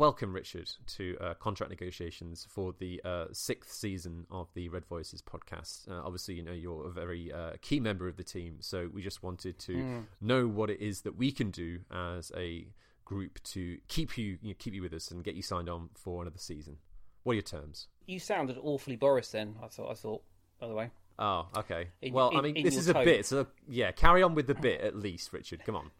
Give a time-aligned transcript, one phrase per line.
[0.00, 5.20] welcome, Richard, to uh, contract negotiations for the uh, sixth season of the Red Voices
[5.20, 5.90] podcast.
[5.90, 9.02] Uh, obviously, you know you're a very uh, key member of the team, so we
[9.02, 10.04] just wanted to mm.
[10.22, 12.66] know what it is that we can do as a
[13.04, 15.90] group to keep you, you know, keep you with us and get you signed on
[15.94, 16.78] for another season.
[17.24, 17.88] What are your terms?
[18.06, 19.56] You sounded awfully Boris then.
[19.62, 19.90] I thought.
[19.90, 20.22] I thought.
[20.58, 20.90] By the way.
[21.18, 21.88] Oh, okay.
[22.00, 23.02] In, well, in, I mean, this is tone.
[23.02, 23.26] a bit.
[23.26, 25.62] So yeah, carry on with the bit at least, Richard.
[25.66, 25.90] Come on.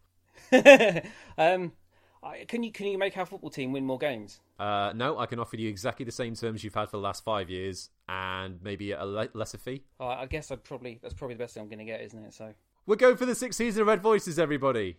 [1.37, 1.73] um,
[2.47, 4.41] can you can you make our football team win more games?
[4.59, 7.25] Uh, no, I can offer you exactly the same terms you've had for the last
[7.25, 9.83] five years, and maybe a le- lesser fee.
[9.99, 12.25] Uh, I guess I'd probably that's probably the best thing I'm going to get, isn't
[12.25, 12.35] it?
[12.35, 12.53] So
[12.87, 14.99] we're going for the sixth season of Red Voices, everybody.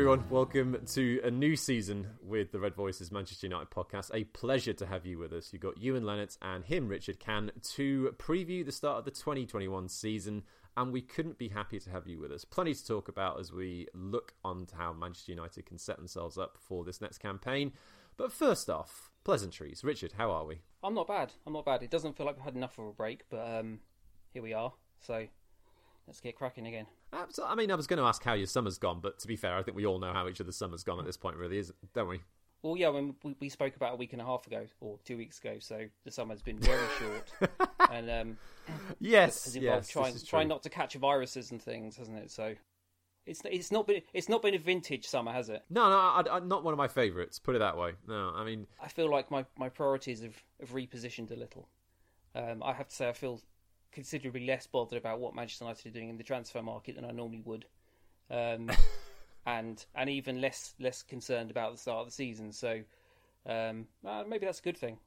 [0.00, 0.24] Everyone.
[0.30, 4.10] Welcome to a new season with the Red Voices Manchester United podcast.
[4.14, 5.52] A pleasure to have you with us.
[5.52, 9.90] You've got Ewan Leonard and him, Richard Can, to preview the start of the 2021
[9.90, 10.44] season.
[10.74, 12.46] And we couldn't be happier to have you with us.
[12.46, 16.38] Plenty to talk about as we look on to how Manchester United can set themselves
[16.38, 17.72] up for this next campaign.
[18.16, 19.84] But first off, pleasantries.
[19.84, 20.62] Richard, how are we?
[20.82, 21.34] I'm not bad.
[21.46, 21.82] I'm not bad.
[21.82, 23.80] It doesn't feel like we've had enough of a break, but um,
[24.32, 24.72] here we are.
[25.00, 25.26] So
[26.06, 26.86] let's get cracking again.
[27.12, 29.56] I mean, I was going to ask how your summer's gone, but to be fair,
[29.56, 31.76] I think we all know how each other's summer's gone at this point, really, isn't
[31.92, 32.20] don't we?
[32.62, 35.16] Well, yeah, when we, we spoke about a week and a half ago or two
[35.16, 37.30] weeks ago, so the summer's been very short,
[37.90, 38.36] and um,
[39.00, 42.30] yes, yes, trying trying not to catch viruses and things, hasn't it?
[42.30, 42.54] So
[43.24, 45.62] it's it's not been it's not been a vintage summer, has it?
[45.70, 47.38] No, no, I, I, not one of my favourites.
[47.38, 47.92] Put it that way.
[48.06, 51.68] No, I mean, I feel like my, my priorities have, have repositioned a little.
[52.34, 53.40] Um, I have to say, I feel
[53.92, 57.10] considerably less bothered about what Manchester United are doing in the transfer market than I
[57.10, 57.66] normally would
[58.30, 58.70] um,
[59.46, 62.52] and and even less less concerned about the start of the season.
[62.52, 62.80] So
[63.46, 64.98] um, uh, maybe that's a good thing.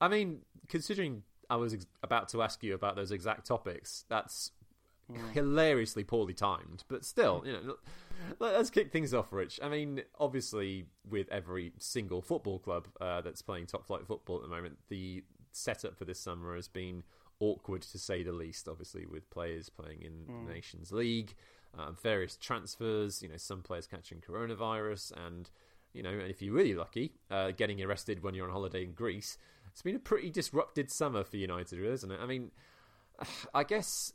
[0.00, 4.50] I mean, considering I was ex- about to ask you about those exact topics, that's
[5.10, 5.32] mm.
[5.32, 6.84] hilariously poorly timed.
[6.88, 7.76] But still, you know,
[8.38, 9.60] let's kick things off, Rich.
[9.62, 14.42] I mean, obviously, with every single football club uh, that's playing top flight football at
[14.42, 17.04] the moment, the setup for this summer has been
[17.42, 18.68] awkward to say the least.
[18.68, 20.48] Obviously, with players playing in mm.
[20.48, 21.34] Nations League,
[21.76, 23.22] uh, various transfers.
[23.22, 25.50] You know, some players catching coronavirus, and
[25.92, 28.92] you know, and if you're really lucky, uh, getting arrested when you're on holiday in
[28.92, 29.36] Greece.
[29.70, 32.20] It's been a pretty disrupted summer for United, isn't it?
[32.20, 32.50] I mean,
[33.54, 34.12] I guess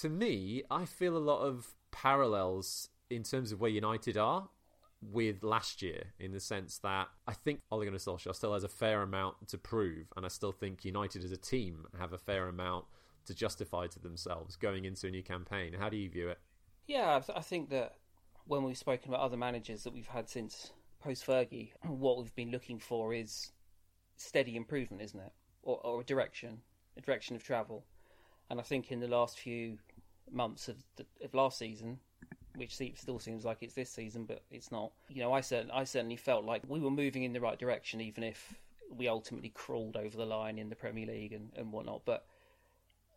[0.00, 4.48] to me, I feel a lot of parallels in terms of where United are
[5.02, 8.68] with last year in the sense that I think Ole Gunnar Solskjaer still has a
[8.68, 12.48] fair amount to prove, and I still think United as a team have a fair
[12.48, 12.84] amount
[13.26, 15.74] to justify to themselves going into a new campaign.
[15.78, 16.38] How do you view it?
[16.86, 17.94] Yeah, I think that
[18.46, 22.50] when we've spoken about other managers that we've had since post Fergie, what we've been
[22.50, 23.52] looking for is
[24.16, 25.32] steady improvement, isn't it?
[25.62, 26.58] Or, or a direction,
[26.96, 27.84] a direction of travel.
[28.50, 29.78] And I think in the last few
[30.30, 32.00] months of, the, of last season,
[32.56, 34.92] which still seems like it's this season, but it's not.
[35.08, 38.00] You know, I certainly, I certainly felt like we were moving in the right direction,
[38.00, 38.54] even if
[38.96, 42.02] we ultimately crawled over the line in the Premier League and, and whatnot.
[42.04, 42.24] But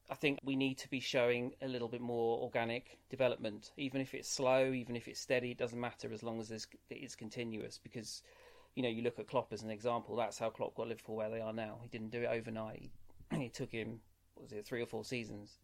[0.09, 4.13] I think we need to be showing a little bit more organic development, even if
[4.13, 5.51] it's slow, even if it's steady.
[5.51, 7.79] It doesn't matter as long as it is continuous.
[7.81, 8.21] Because
[8.75, 10.15] you know, you look at Klopp as an example.
[10.15, 11.79] That's how Klopp got Liverpool where they are now.
[11.81, 12.91] He didn't do it overnight.
[13.31, 13.99] it took him
[14.35, 15.59] was it three or four seasons.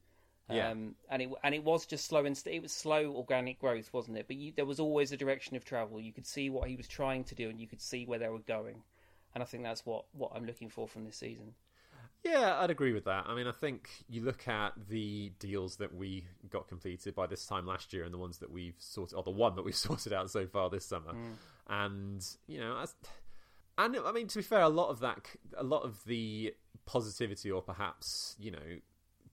[0.50, 0.70] Yeah.
[0.70, 3.92] Um, and it and it was just slow and st- it was slow organic growth,
[3.94, 4.26] wasn't it?
[4.28, 6.00] But you, there was always a direction of travel.
[6.00, 8.30] You could see what he was trying to do, and you could see where they
[8.30, 8.82] were going.
[9.34, 11.54] And I think that's what, what I'm looking for from this season.
[12.24, 13.26] Yeah, I'd agree with that.
[13.28, 17.46] I mean, I think you look at the deals that we got completed by this
[17.46, 20.12] time last year and the ones that we've sorted, or the one that we've sorted
[20.12, 21.34] out so far this summer, mm.
[21.68, 22.94] and you know, as,
[23.78, 25.28] and I mean, to be fair, a lot of that,
[25.58, 26.54] a lot of the
[26.86, 28.80] positivity, or perhaps you know,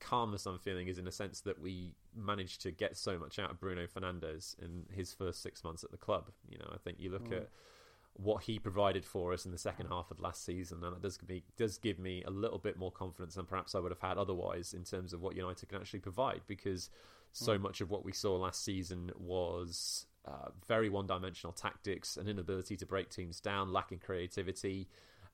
[0.00, 3.50] calmness I'm feeling is in a sense that we managed to get so much out
[3.50, 6.30] of Bruno Fernandes in his first six months at the club.
[6.48, 7.36] You know, I think you look mm.
[7.38, 7.48] at
[8.14, 11.16] what he provided for us in the second half of last season, and it does
[11.18, 14.00] give me does give me a little bit more confidence than perhaps I would have
[14.00, 16.40] had otherwise in terms of what United can actually provide.
[16.46, 16.90] Because
[17.32, 17.60] so mm.
[17.60, 22.86] much of what we saw last season was uh, very one-dimensional tactics, an inability to
[22.86, 24.88] break teams down, lacking creativity.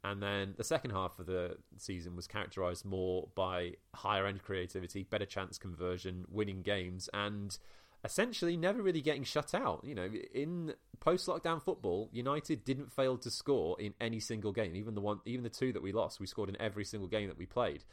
[0.04, 5.04] And then the second half of the season was characterized more by higher end creativity,
[5.04, 7.56] better chance conversion, winning games, and
[8.04, 9.84] essentially never really getting shut out.
[9.84, 14.74] You know, in post lockdown football, United didn't fail to score in any single game.
[14.74, 17.28] Even the one, even the two that we lost, we scored in every single game
[17.28, 17.84] that we played.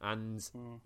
[0.00, 0.80] And mm.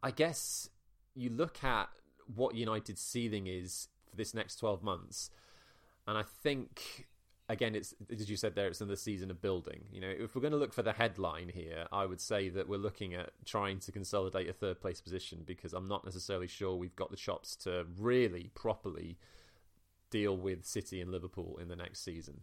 [0.00, 0.70] I guess
[1.16, 1.88] you look at
[2.32, 5.30] what United's ceiling is for this next twelve months,
[6.06, 7.08] and I think
[7.48, 9.84] again, it's as you said there, it's in the season of building.
[9.92, 12.68] You know, if we're going to look for the headline here, I would say that
[12.68, 16.74] we're looking at trying to consolidate a third place position because I'm not necessarily sure
[16.74, 19.18] we've got the chops to really properly
[20.10, 22.42] deal with City and Liverpool in the next season.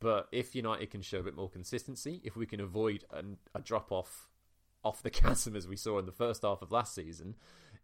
[0.00, 3.22] But if United can show a bit more consistency, if we can avoid a,
[3.54, 4.28] a drop off
[4.82, 7.34] off the chasm as we saw in the first half of last season,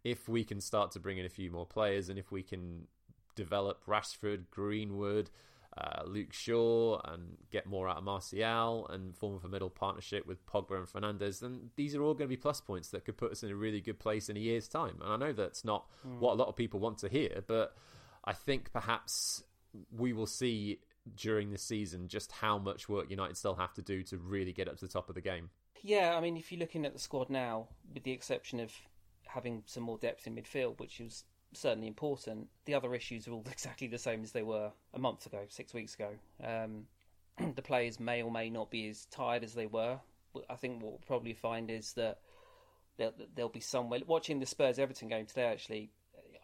[0.03, 2.87] if we can start to bring in a few more players and if we can
[3.35, 5.29] develop Rashford, Greenwood,
[5.77, 10.45] uh, Luke Shaw and get more out of Martial and form a middle partnership with
[10.45, 13.31] Pogba and Fernandes, then these are all going to be plus points that could put
[13.31, 14.99] us in a really good place in a year's time.
[15.03, 16.19] And I know that's not mm.
[16.19, 17.75] what a lot of people want to hear, but
[18.23, 19.43] I think perhaps
[19.95, 20.79] we will see
[21.15, 24.67] during the season just how much work United still have to do to really get
[24.67, 25.49] up to the top of the game.
[25.83, 28.73] Yeah, I mean, if you're looking at the squad now, with the exception of
[29.27, 31.23] having some more depth in midfield, which was
[31.53, 32.47] certainly important.
[32.65, 35.73] The other issues are all exactly the same as they were a month ago, six
[35.73, 36.09] weeks ago.
[36.43, 36.87] Um,
[37.55, 39.99] the players may or may not be as tired as they were.
[40.49, 42.19] I think what we'll probably find is that
[42.97, 43.99] there'll, be somewhere.
[44.05, 45.91] Watching the Spurs Everton game today, actually,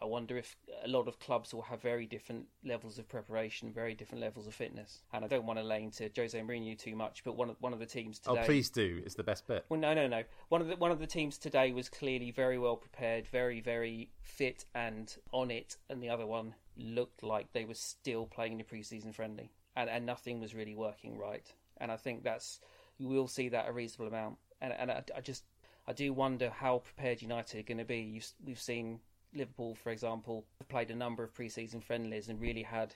[0.00, 3.94] I wonder if a lot of clubs will have very different levels of preparation, very
[3.94, 5.02] different levels of fitness.
[5.12, 7.72] And I don't want to lay into Jose Mourinho too much, but one of one
[7.72, 8.42] of the teams oh, today.
[8.42, 9.02] Oh, please do!
[9.04, 9.64] It's the best bit.
[9.68, 10.22] Well, no, no, no.
[10.48, 14.10] One of the one of the teams today was clearly very well prepared, very, very
[14.22, 18.58] fit and on it, and the other one looked like they were still playing in
[18.58, 21.52] the preseason friendly, and and nothing was really working right.
[21.78, 22.60] And I think that's
[22.98, 24.36] you will see that a reasonable amount.
[24.60, 25.44] And and I, I just
[25.86, 27.98] I do wonder how prepared United are going to be.
[27.98, 29.00] You've, we've seen
[29.34, 32.94] Liverpool, for example, played a number of pre-season friendlies and really had,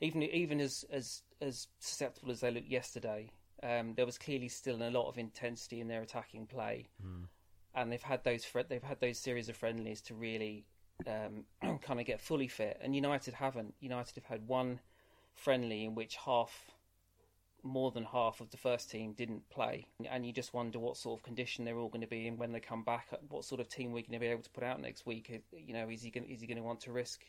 [0.00, 3.30] even even as as as susceptible as they looked yesterday,
[3.62, 7.24] um, there was clearly still a lot of intensity in their attacking play, mm.
[7.74, 10.66] and they've had those they've had those series of friendlies to really
[11.06, 11.44] um,
[11.80, 12.78] kind of get fully fit.
[12.82, 13.74] And United haven't.
[13.80, 14.80] United have had one
[15.34, 16.70] friendly in which half
[17.62, 21.18] more than half of the first team didn't play, and you just wonder what sort
[21.18, 23.08] of condition they're all going to be in when they come back.
[23.28, 25.42] What sort of team we're going to be able to put out next week?
[25.52, 27.24] You know, is he going is he going to want to risk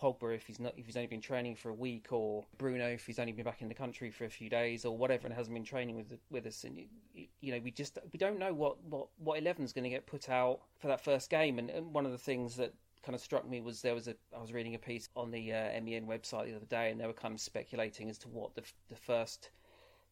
[0.00, 3.06] Pogba if he's not if he's only been training for a week, or Bruno if
[3.06, 5.54] he's only been back in the country for a few days, or whatever, and hasn't
[5.54, 6.64] been training with with us?
[6.64, 6.78] And
[7.40, 10.28] you know, we just we don't know what what what eleven's going to get put
[10.28, 11.58] out for that first game.
[11.58, 14.14] And, and one of the things that kind of struck me was there was a
[14.36, 17.06] I was reading a piece on the uh, MEN website the other day, and they
[17.06, 19.50] were kind of speculating as to what the the first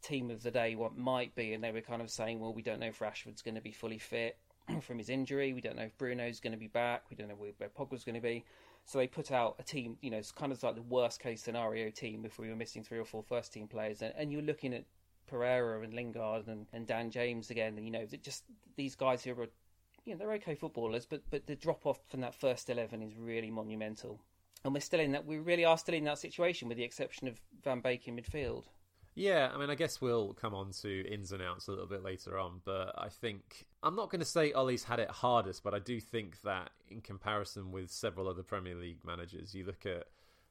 [0.03, 2.63] team of the day what might be, and they were kind of saying, well, we
[2.63, 4.37] don't know if Rashford's going to be fully fit
[4.83, 7.35] from his injury, we don't know if Bruno's going to be back, we don't know
[7.35, 8.45] where, where Pogba's going to be.
[8.85, 11.43] So they put out a team, you know, it's kind of like the worst case
[11.43, 14.43] scenario team if we were missing three or four first team players, and, and you're
[14.43, 14.85] looking at
[15.27, 18.45] Pereira and Lingard and, and Dan James again, and you know, just
[18.77, 19.49] these guys who are
[20.09, 23.17] you know, they're okay footballers, but but the drop off from that first eleven is
[23.17, 24.21] really monumental.
[24.65, 25.27] And we're still in that.
[25.27, 28.65] We really are still in that situation, with the exception of Van Beek in midfield.
[29.15, 32.05] Yeah, I mean, I guess we'll come on to ins and outs a little bit
[32.05, 35.75] later on, but I think I'm not going to say Ole's had it hardest, but
[35.75, 40.07] I do think that in comparison with several other Premier League managers, you look at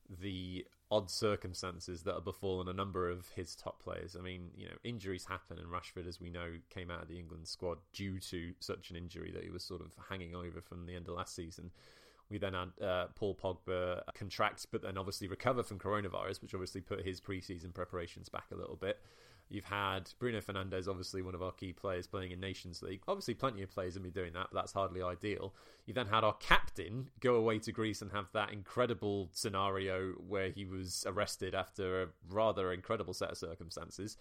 [0.09, 4.15] the odd circumstances that have befallen a number of his top players.
[4.17, 7.19] I mean, you know, injuries happen, and Rashford, as we know, came out of the
[7.19, 10.85] England squad due to such an injury that he was sort of hanging over from
[10.85, 11.71] the end of last season.
[12.29, 16.81] We then had uh, Paul Pogba contract, but then obviously recover from coronavirus, which obviously
[16.81, 18.99] put his preseason preparations back a little bit.
[19.49, 23.01] You've had Bruno Fernandes, obviously one of our key players playing in Nations League.
[23.07, 25.53] Obviously, plenty of players have been doing that, but that's hardly ideal.
[25.85, 30.49] You then had our captain go away to Greece and have that incredible scenario where
[30.49, 34.17] he was arrested after a rather incredible set of circumstances.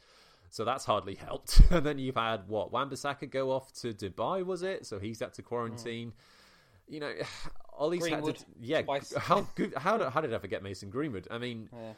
[0.50, 1.61] So that's hardly helped.
[1.71, 4.87] and then you've had what Wan-Bissaka go off to Dubai, was it?
[4.87, 6.11] So he's had to quarantine.
[6.11, 6.95] Mm.
[6.95, 7.12] You know,
[7.76, 8.83] Ollie's Greenwood, had to, yeah.
[8.83, 9.12] Twice.
[9.16, 9.75] How good?
[9.76, 11.26] How, how did I forget Mason Greenwood?
[11.33, 11.92] I mean, yeah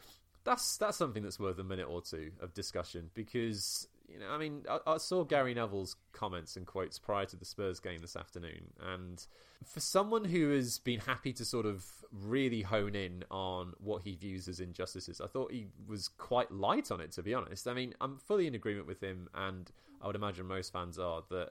[0.48, 4.38] that's that's something that's worth a minute or two of discussion because you know, I
[4.38, 8.16] mean, I, I, saw Gary Neville's comments and quotes prior to the Spurs game this
[8.16, 9.24] afternoon, and
[9.66, 14.14] for someone who has been happy to sort of really hone in on what he
[14.14, 17.12] views as injustices, I thought he was quite light on it.
[17.12, 20.46] To be honest, I mean, I'm fully in agreement with him, and I would imagine
[20.46, 21.50] most fans are that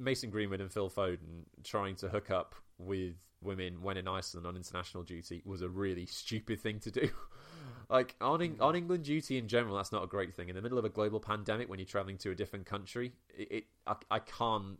[0.00, 4.56] Mason Greenwood and Phil Foden trying to hook up with women when in Iceland on
[4.56, 7.10] international duty was a really stupid thing to do.
[7.90, 10.48] Like on on England duty in general, that's not a great thing.
[10.48, 13.52] In the middle of a global pandemic, when you're traveling to a different country, it,
[13.52, 14.78] it I, I can't.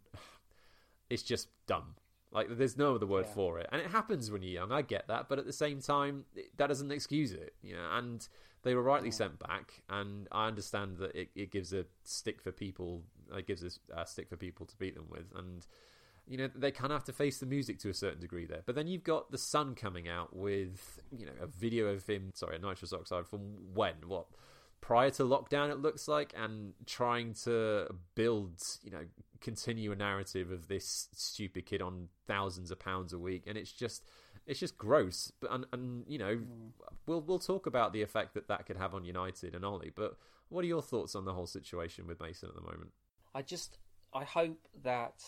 [1.11, 1.95] It's just dumb.
[2.31, 3.35] Like, there's no other word Yeah.
[3.35, 4.73] for it, and it happens when you're young.
[4.73, 7.55] I get that, but at the same time, it- that doesn't excuse it.
[7.63, 8.27] You know, and
[8.63, 12.51] they were rightly sent back, and I understand that it, it gives a stick for
[12.51, 13.03] people.
[13.37, 15.67] It gives us a stick for people to beat them with, and
[16.27, 18.63] you know they kind of have to face the music to a certain degree there.
[18.65, 22.31] But then you've got the Sun coming out with you know a video of him,
[22.35, 24.27] sorry, a nitrous oxide from when what
[24.81, 29.05] prior to lockdown it looks like, and trying to build you know
[29.41, 33.73] continue a narrative of this stupid kid on thousands of pounds a week, and it's
[33.73, 34.05] just
[34.47, 35.33] it's just gross.
[35.41, 36.71] But and, and you know mm.
[37.07, 39.91] we'll we'll talk about the effect that that could have on United and Ole.
[39.95, 40.17] But
[40.49, 42.93] what are your thoughts on the whole situation with Mason at the moment?
[43.35, 43.79] I just
[44.15, 45.25] I hope that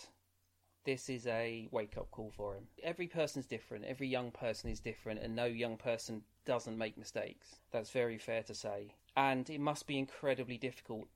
[0.85, 2.65] this is a wake up call for him.
[2.83, 3.85] Every person's different.
[3.85, 7.57] Every young person is different, and no young person doesn't make mistakes.
[7.73, 8.95] That's very fair to say.
[9.17, 11.07] And it must be incredibly difficult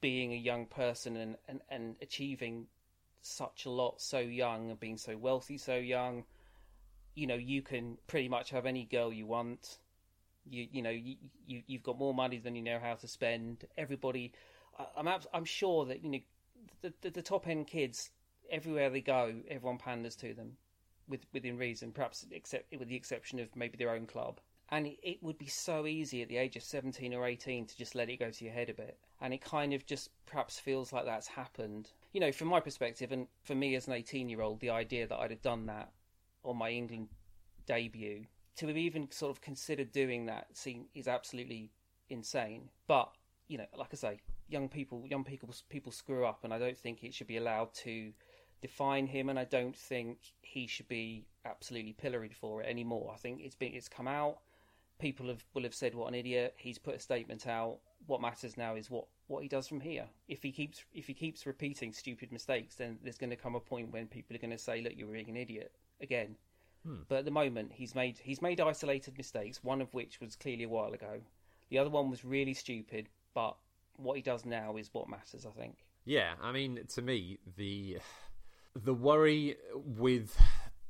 [0.00, 2.66] being a young person and, and, and achieving
[3.22, 6.24] such a lot so young and being so wealthy so young.
[7.14, 9.78] You know, you can pretty much have any girl you want.
[10.48, 13.64] You you know you, you you've got more money than you know how to spend.
[13.76, 14.32] Everybody,
[14.78, 16.18] I- I'm abs- I'm sure that you know
[16.80, 18.10] the, the, the top end kids
[18.50, 20.56] everywhere they go, everyone panders to them,
[21.08, 21.92] with within reason.
[21.92, 24.40] Perhaps except with the exception of maybe their own club.
[24.72, 27.94] And it, would be so easy at the age of seventeen or eighteen to just
[27.94, 28.98] let it go to your head a bit.
[29.20, 31.90] And it kind of just perhaps feels like that's happened.
[32.12, 35.32] You know, from my perspective, and for me as an eighteen-year-old, the idea that I'd
[35.32, 35.90] have done that
[36.44, 37.08] on my England
[37.66, 38.26] debut
[38.56, 41.70] to have even sort of considered doing that seem is absolutely
[42.08, 42.68] insane.
[42.86, 43.10] But
[43.48, 46.78] you know, like I say, young people, young people, people screw up, and I don't
[46.78, 48.12] think it should be allowed to
[48.60, 53.12] define him, and I don't think he should be absolutely pilloried for it anymore.
[53.14, 54.38] I think it's been, it's come out.
[54.98, 56.54] People have will have said what an idiot.
[56.58, 57.78] He's put a statement out.
[58.06, 60.06] What matters now is what what he does from here.
[60.28, 63.60] If he keeps if he keeps repeating stupid mistakes, then there's going to come a
[63.60, 66.36] point when people are going to say, "Look, you're being an idiot again."
[66.84, 67.02] Hmm.
[67.08, 69.64] But at the moment, he's made he's made isolated mistakes.
[69.64, 71.20] One of which was clearly a while ago.
[71.70, 73.08] The other one was really stupid.
[73.32, 73.56] But
[73.96, 75.46] what he does now is what matters.
[75.46, 75.76] I think.
[76.04, 77.98] Yeah, I mean, to me, the
[78.74, 80.36] the worry with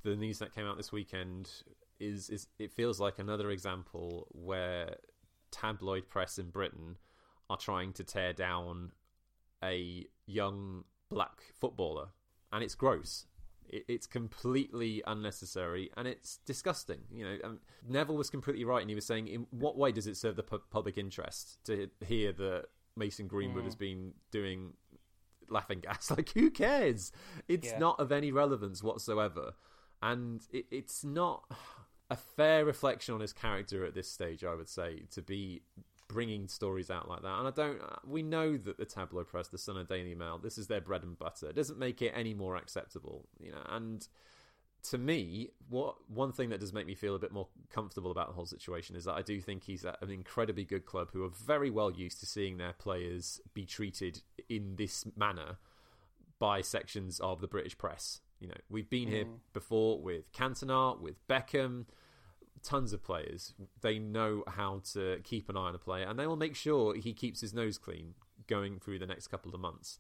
[0.03, 1.51] the news that came out this weekend
[1.99, 4.97] is is it feels like another example where
[5.51, 6.97] tabloid press in Britain
[7.49, 8.93] are trying to tear down
[9.63, 12.09] a young black footballer,
[12.53, 13.27] and it's gross.
[13.69, 17.01] It, it's completely unnecessary and it's disgusting.
[17.13, 20.07] You know, um, Neville was completely right, and he was saying, in what way does
[20.07, 24.75] it serve the pu- public interest to hear that Mason Greenwood has been doing
[25.51, 26.11] laughing gas.
[26.17, 27.13] Like, who cares?
[27.49, 27.79] It's Yeah.
[27.79, 29.53] not of any relevance whatsoever.
[30.03, 31.45] And it, it's not
[32.11, 35.63] a fair reflection on his character at this stage, I would say, to be
[36.09, 37.39] bringing stories out like that.
[37.39, 40.39] And I don't, uh, we know that the tabloid press, the Sun and Daily Mail,
[40.39, 41.49] this is their bread and butter.
[41.51, 44.07] It doesn't make it any more acceptable, you know, and
[44.85, 48.29] to me, what one thing that does make me feel a bit more comfortable about
[48.29, 51.25] the whole situation is that I do think he's at an incredibly good club who
[51.25, 55.59] are very well used to seeing their players be treated in this manner
[56.39, 58.21] by sections of the British press.
[58.41, 59.39] You know, we've been here mm.
[59.53, 61.85] before with Cantona, with Beckham,
[62.63, 63.55] tons of players.
[63.83, 66.95] They know how to keep an eye on a player, and they will make sure
[66.95, 68.15] he keeps his nose clean
[68.47, 69.99] going through the next couple of months.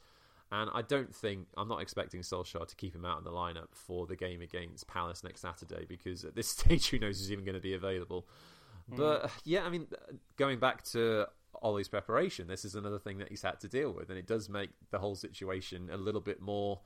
[0.52, 3.68] And I don't think I'm not expecting Solskjaer to keep him out of the lineup
[3.72, 7.44] for the game against Palace next Saturday because at this stage, who knows who's even
[7.44, 8.26] going to be available.
[8.88, 8.96] Hmm.
[8.96, 11.26] But uh, yeah, I mean, uh, going back to
[11.62, 14.48] Ole's preparation, this is another thing that he's had to deal with, and it does
[14.48, 16.80] make the whole situation a little bit more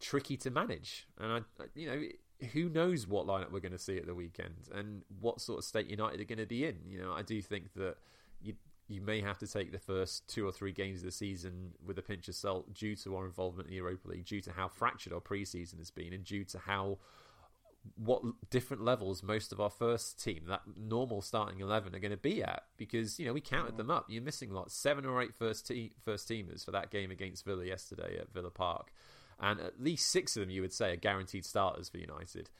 [0.00, 1.06] tricky to manage.
[1.18, 2.02] And I, you know,
[2.52, 5.64] who knows what lineup we're going to see at the weekend and what sort of
[5.64, 6.78] state United are going to be in.
[6.88, 7.96] You know, I do think that
[8.88, 11.98] you may have to take the first two or three games of the season with
[11.98, 14.66] a pinch of salt due to our involvement in the Europa League, due to how
[14.66, 16.98] fractured our pre-season has been, and due to how
[17.96, 22.16] what different levels most of our first team, that normal starting eleven, are going to
[22.16, 22.64] be at.
[22.76, 24.06] Because you know we counted them up.
[24.08, 27.64] You're missing like seven or eight first te- first teamers for that game against Villa
[27.64, 28.92] yesterday at Villa Park,
[29.38, 32.50] and at least six of them you would say are guaranteed starters for United.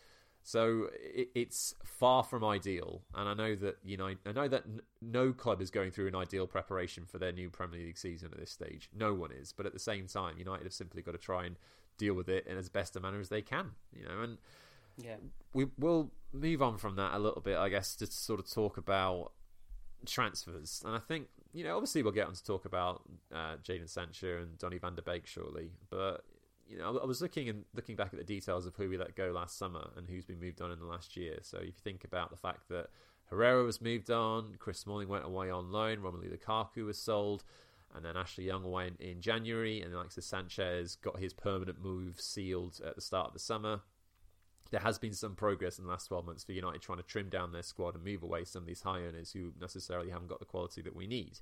[0.42, 4.64] So it, it's far from ideal, and I know that you know I know that
[4.64, 8.30] n- no club is going through an ideal preparation for their new Premier League season
[8.32, 8.88] at this stage.
[8.96, 11.56] No one is, but at the same time, United have simply got to try and
[11.98, 13.72] deal with it in as best a manner as they can.
[13.92, 14.38] You know, and
[14.96, 15.16] Yeah.
[15.52, 18.78] we will move on from that a little bit, I guess, to sort of talk
[18.78, 19.32] about
[20.06, 20.82] transfers.
[20.86, 23.02] And I think, you know, obviously we'll get on to talk about
[23.34, 25.72] uh, Jadon Sancho and Donny van de Beek shortly.
[25.90, 26.24] But,
[26.68, 29.16] you know, I was looking and looking back at the details of who we let
[29.16, 31.38] go last summer and who's been moved on in the last year.
[31.42, 32.88] So if you think about the fact that
[33.30, 37.44] Herrera was moved on, Chris Smalling went away on loan, Romelu Lukaku was sold,
[37.94, 42.80] and then Ashley Young went in January, and Alexis Sanchez got his permanent move sealed
[42.86, 43.80] at the start of the summer
[44.70, 47.28] there has been some progress in the last 12 months for United trying to trim
[47.28, 50.40] down their squad and move away some of these high earners who necessarily haven't got
[50.40, 51.38] the quality that we need.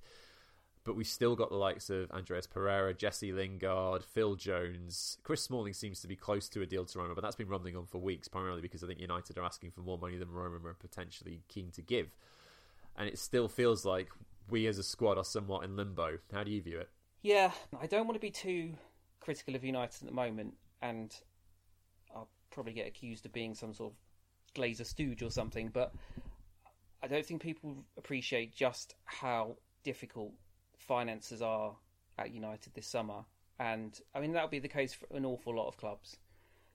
[0.87, 5.19] But we've still got the likes of Andreas Pereira, Jesse Lingard, Phil Jones.
[5.25, 7.77] Chris Smalling seems to be close to a deal to Roma, but that's been rumbling
[7.77, 10.59] on for weeks, primarily because I think United are asking for more money than Roma
[10.65, 12.17] are potentially keen to give.
[12.97, 14.09] And it still feels like
[14.49, 16.19] we as a squad are somewhat in limbo.
[16.33, 16.89] How do you view it?
[17.21, 17.51] Yeah,
[17.81, 18.75] I don't want to be too
[19.19, 21.13] critical of United at the moment, and
[22.15, 23.99] I'll probably get accused of being some sort of
[24.55, 25.93] Glazer stooge or something, but
[27.03, 30.33] I don't think people appreciate just how difficult
[30.87, 31.75] finances are
[32.19, 33.25] at United this summer.
[33.59, 36.17] And I mean, that'll be the case for an awful lot of clubs,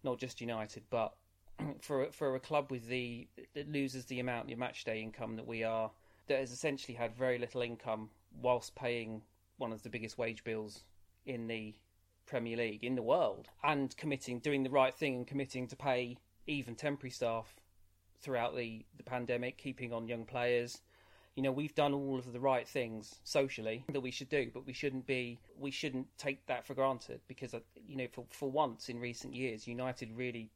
[0.04, 1.14] not just United, but
[1.82, 5.48] for for a club with the that loses the amount of match day income that
[5.48, 5.92] we are,
[6.28, 8.10] that has essentially had very little income
[8.42, 9.22] whilst paying
[9.58, 10.84] one of the biggest wage bills
[11.26, 11.76] in the
[12.26, 16.18] Premier League in the world, and committing, doing the right thing, and committing to pay
[16.48, 17.56] even temporary staff
[18.20, 20.82] throughout the, the pandemic, keeping on young players,
[21.36, 24.66] you know we've done all of the right things socially that we should do but
[24.66, 28.52] we shouldn't be we shouldn't take that for granted because uh, you know for for
[28.52, 30.52] once in recent years united really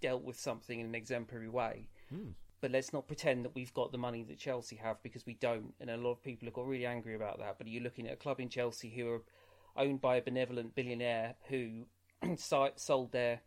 [0.00, 2.30] dealt with something in an exemplary way Hmm.
[2.60, 5.74] but let's not pretend that we've got the money that Chelsea have because we don't
[5.80, 8.12] and a lot of people have got really angry about that but you're looking at
[8.12, 9.22] a club in Chelsea who are
[9.76, 11.86] owned by a benevolent billionaire who
[12.36, 13.40] sold their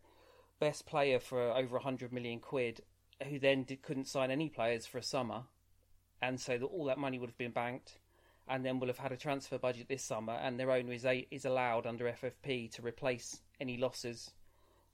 [0.59, 2.81] best player for over 100 million quid
[3.29, 5.43] who then did, couldn't sign any players for a summer
[6.21, 7.99] and so that all that money would have been banked,
[8.47, 11.27] and then we'll have had a transfer budget this summer, and their owner is a,
[11.31, 14.31] is allowed under FFP to replace any losses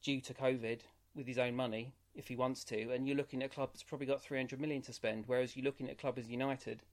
[0.03, 0.81] due to COVID
[1.15, 2.91] with his own money if he wants to.
[2.91, 5.65] And you're looking at a club that's probably got 300 million to spend, whereas you're
[5.65, 6.83] looking at a club as United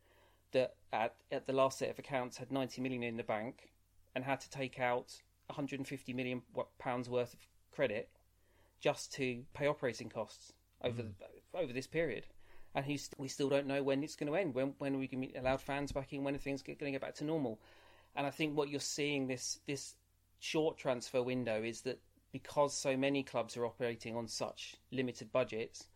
[0.52, 3.70] that at at the last set of accounts had 90 million in the bank
[4.14, 5.12] and had to take out
[5.46, 6.42] 150 million
[6.78, 7.40] pounds worth of
[7.74, 8.10] credit
[8.80, 11.12] just to pay operating costs over mm.
[11.52, 12.26] the, over this period
[12.74, 14.54] and he's, we still don't know when it's going to end.
[14.54, 16.24] When when we can be allowed fans back in?
[16.24, 17.60] When are things going to get back to normal?
[18.16, 19.94] And I think what you're seeing this this
[20.38, 22.00] short transfer window is that
[22.32, 25.88] because so many clubs are operating on such limited budgets,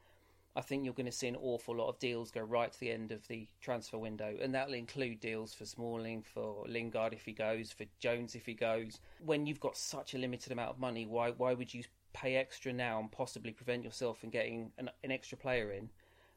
[0.55, 2.91] I think you're going to see an awful lot of deals go right to the
[2.91, 7.33] end of the transfer window, and that'll include deals for Smalling, for Lingard if he
[7.33, 9.01] goes, for Jones if he goes.
[9.25, 12.73] When you've got such a limited amount of money, why why would you pay extra
[12.73, 15.91] now and possibly prevent yourself from getting an, an extra player in?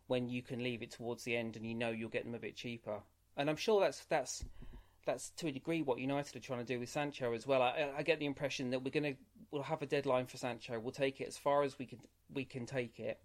[0.09, 2.39] When you can leave it towards the end and you know you'll get them a
[2.39, 2.99] bit cheaper.
[3.37, 4.43] And I'm sure that's that's
[5.05, 7.61] that's to a degree what United are trying to do with Sancho as well.
[7.61, 9.13] I, I get the impression that we're gonna
[9.51, 10.79] we'll have a deadline for Sancho.
[10.79, 11.99] We'll take it as far as we can
[12.33, 13.19] we can take it,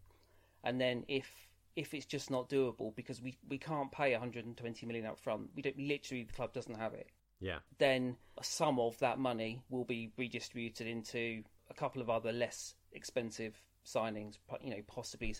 [0.63, 1.27] and then if
[1.75, 5.63] if it's just not doable because we, we can't pay 120 million up front, we
[5.63, 7.09] don't literally the club doesn't have it.
[7.41, 7.59] Yeah.
[7.79, 13.61] Then some of that money will be redistributed into a couple of other less expensive
[13.85, 14.39] signings.
[14.63, 15.35] You know, possibly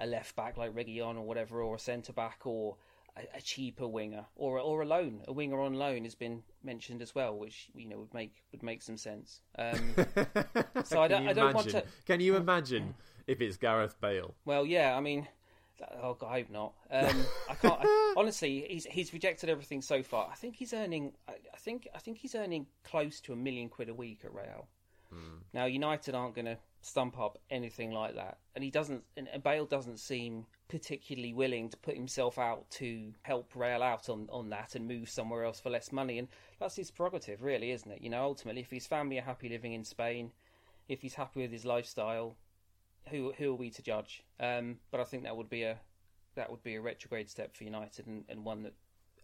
[0.00, 2.76] a left back like Reguilon or whatever, or a centre back, or
[3.16, 5.20] a, a, cheaper winger, or or a loan.
[5.28, 8.62] A winger on loan has been mentioned as well, which you know would make would
[8.62, 9.40] make some sense.
[9.58, 9.94] Um,
[10.84, 11.84] so I don't, I don't want to.
[12.06, 12.94] Can you imagine
[13.26, 14.34] if it's Gareth Bale?
[14.44, 14.96] Well, yeah.
[14.96, 15.28] I mean,
[16.02, 16.72] oh, God, I hope not.
[16.90, 17.78] Um, I can't.
[17.80, 20.28] I, honestly, he's he's rejected everything so far.
[20.30, 21.12] I think he's earning.
[21.28, 24.34] I, I think I think he's earning close to a million quid a week at
[24.34, 24.68] Real.
[25.14, 25.40] Mm.
[25.52, 29.02] Now United aren't going to stump up anything like that, and he doesn't.
[29.16, 34.28] And Bale doesn't seem particularly willing to put himself out to help Real out on
[34.30, 36.18] on that and move somewhere else for less money.
[36.18, 38.02] And that's his prerogative, really, isn't it?
[38.02, 40.32] You know, ultimately, if his family are happy living in Spain,
[40.88, 42.36] if he's happy with his lifestyle,
[43.08, 44.22] who who are we to judge?
[44.38, 45.78] Um, but I think that would be a
[46.36, 48.74] that would be a retrograde step for United and, and one that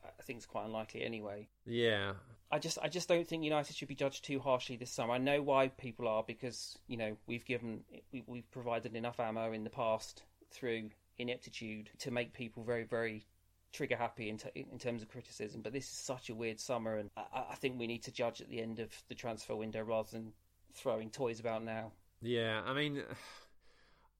[0.05, 1.49] I think is quite unlikely anyway.
[1.65, 2.13] Yeah,
[2.51, 5.15] I just I just don't think United should be judged too harshly this summer.
[5.15, 7.81] I know why people are because you know we've given
[8.13, 13.27] we, we've provided enough ammo in the past through ineptitude to make people very very
[13.73, 15.61] trigger happy in, t- in terms of criticism.
[15.61, 18.41] But this is such a weird summer, and I, I think we need to judge
[18.41, 20.33] at the end of the transfer window rather than
[20.73, 21.93] throwing toys about now.
[22.23, 23.03] Yeah, I mean,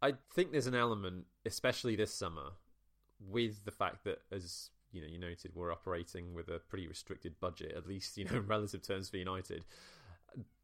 [0.03, 2.51] I think there's an element, especially this summer,
[3.21, 7.39] with the fact that as you know you noted we're operating with a pretty restricted
[7.41, 9.65] budget, at least you know in relative terms for United.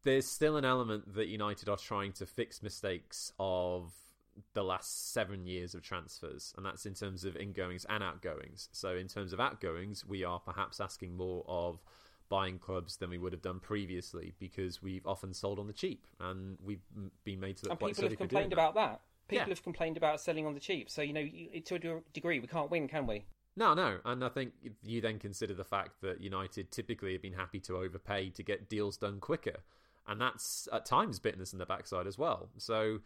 [0.03, 3.93] There's still an element that United are trying to fix mistakes of
[4.53, 8.69] the last seven years of transfers, and that's in terms of ingoings and outgoings.
[8.71, 11.79] So, in terms of outgoings, we are perhaps asking more of
[12.29, 16.07] buying clubs than we would have done previously because we've often sold on the cheap
[16.19, 16.81] and we've
[17.23, 19.01] been made to look and quite people have complained about that.
[19.27, 19.49] People yeah.
[19.49, 20.89] have complained about selling on the cheap.
[20.89, 21.25] So, you know,
[21.65, 23.25] to a degree, we can't win, can we?
[23.55, 27.33] No, no, and I think you then consider the fact that United typically have been
[27.33, 29.57] happy to overpay to get deals done quicker,
[30.07, 32.49] and that's at times bitten us in the backside as well.
[32.57, 32.99] So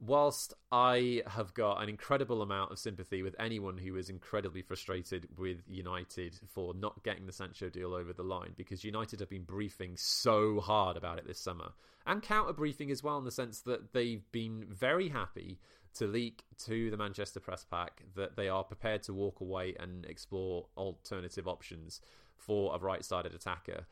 [0.00, 5.28] whilst I have got an incredible amount of sympathy with anyone who is incredibly frustrated
[5.38, 9.44] with United for not getting the Sancho deal over the line, because United have been
[9.44, 11.72] briefing so hard about it this summer,
[12.04, 15.58] and counter briefing as well, in the sense that they've been very happy
[15.96, 20.04] to leak to the Manchester press pack that they are prepared to walk away and
[20.06, 22.00] explore alternative options
[22.36, 23.86] for a right sided attacker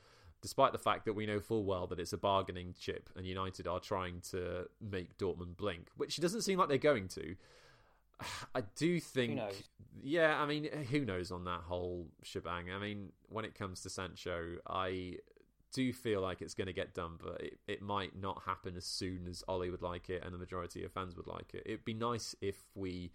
[0.45, 3.67] despite the fact that we know full well that it's a bargaining chip and United
[3.67, 7.35] are trying to make Dortmund blink, which doesn't seem like they're going to.
[8.55, 9.41] I do think,
[10.03, 12.71] yeah, I mean, who knows on that whole shebang?
[12.71, 15.17] I mean, when it comes to Sancho, I
[15.75, 18.87] do feel like it's going to get done, but it, it might not happen as
[18.87, 21.65] soon as Ole would like it and the majority of fans would like it.
[21.67, 23.11] It'd be nice if we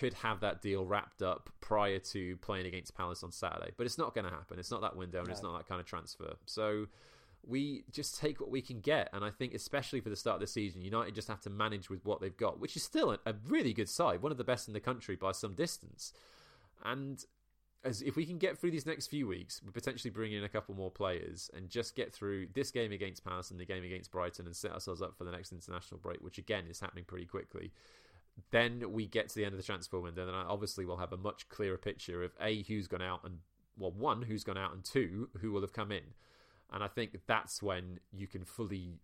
[0.00, 3.70] could have that deal wrapped up prior to playing against Palace on Saturday.
[3.76, 4.58] But it's not going to happen.
[4.58, 5.32] It's not that window and no.
[5.32, 6.34] it's not that kind of transfer.
[6.44, 6.86] So
[7.46, 9.08] we just take what we can get.
[9.12, 11.88] And I think, especially for the start of the season, United just have to manage
[11.88, 14.44] with what they've got, which is still a, a really good side, one of the
[14.44, 16.12] best in the country by some distance.
[16.84, 17.24] And
[17.84, 20.48] as if we can get through these next few weeks, we potentially bring in a
[20.48, 24.10] couple more players and just get through this game against Palace and the game against
[24.10, 27.26] Brighton and set ourselves up for the next international break, which again is happening pretty
[27.26, 27.72] quickly
[28.50, 31.16] then we get to the end of the transfer window, and obviously we'll have a
[31.16, 33.38] much clearer picture of a who's gone out and
[33.78, 36.14] well, one who's gone out, and two who will have come in.
[36.72, 38.94] And I think that's when you can fully,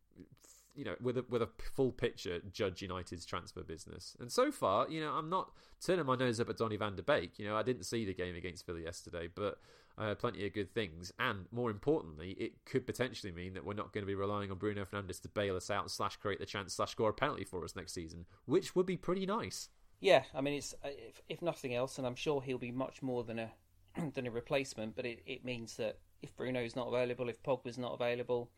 [0.74, 4.16] you know, with a with a full picture, judge United's transfer business.
[4.20, 5.52] And so far, you know, I'm not
[5.84, 7.38] turning my nose up at Donny Van de Beek.
[7.38, 9.58] You know, I didn't see the game against Villa yesterday, but
[9.98, 11.12] uh, plenty of good things.
[11.18, 14.58] And more importantly, it could potentially mean that we're not going to be relying on
[14.58, 17.44] Bruno Fernandes to bail us out, and slash create the chance, slash score a penalty
[17.44, 19.68] for us next season, which would be pretty nice.
[20.00, 23.02] Yeah, I mean, it's uh, if, if nothing else, and I'm sure he'll be much
[23.02, 23.50] more than a
[24.14, 24.96] than a replacement.
[24.96, 28.50] But it, it means that if Bruno's not available, if Pogba's not available,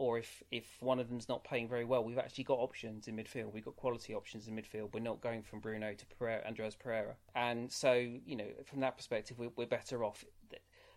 [0.00, 3.16] or if if one of them's not playing very well, we've actually got options in
[3.16, 3.52] midfield.
[3.52, 4.94] We've got quality options in midfield.
[4.94, 8.96] We're not going from Bruno to Pereira, Andreas Pereira, and so you know from that
[8.96, 10.24] perspective, we're, we're better off.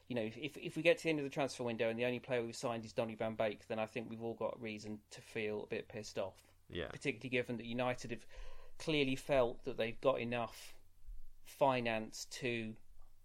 [0.07, 2.05] You know, if if we get to the end of the transfer window and the
[2.05, 4.99] only player we've signed is Donny Van Beek, then I think we've all got reason
[5.11, 6.41] to feel a bit pissed off.
[6.69, 6.87] Yeah.
[6.87, 8.25] Particularly given that United have
[8.79, 10.73] clearly felt that they've got enough
[11.43, 12.73] finance to,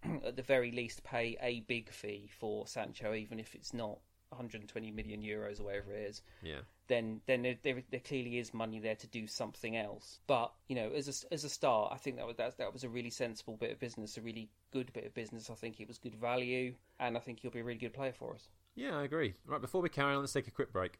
[0.26, 3.98] at the very least, pay a big fee for Sancho, even if it's not
[4.30, 8.52] 120 million euros or whatever it is, yeah, then then there, there, there, clearly is
[8.52, 10.20] money there to do something else.
[10.26, 12.84] But you know, as a, as a start, I think that was that, that was
[12.84, 15.50] a really sensible bit of business, a really good bit of business.
[15.50, 18.12] I think it was good value, and I think he'll be a really good player
[18.12, 18.48] for us.
[18.74, 19.34] Yeah, I agree.
[19.46, 20.98] Right, before we carry on, let's take a quick break.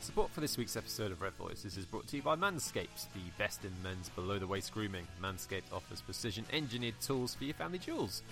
[0.00, 3.30] Support for this week's episode of Red Voices is brought to you by Manscaped, the
[3.38, 5.06] best in men's below the waist grooming.
[5.22, 8.22] Manscaped offers precision engineered tools for your family jewels.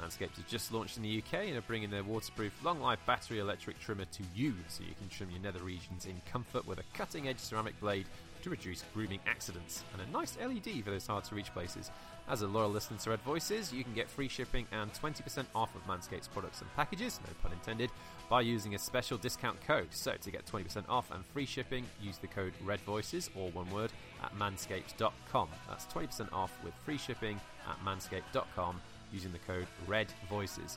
[0.00, 3.38] Manscaped has just launched in the UK and are bringing their waterproof, long life battery
[3.38, 6.84] electric trimmer to you so you can trim your nether regions in comfort with a
[6.94, 8.06] cutting edge ceramic blade
[8.42, 11.90] to reduce grooming accidents and a nice LED for those hard to reach places.
[12.28, 15.74] As a loyal listener to Red Voices, you can get free shipping and 20% off
[15.74, 17.90] of Manscaped's products and packages, no pun intended,
[18.28, 19.88] by using a special discount code.
[19.90, 23.70] So to get 20% off and free shipping, use the code Red Voices, or one
[23.70, 25.48] word, at manscaped.com.
[25.68, 28.80] That's 20% off with free shipping at manscaped.com
[29.14, 30.76] using the code Red Voices.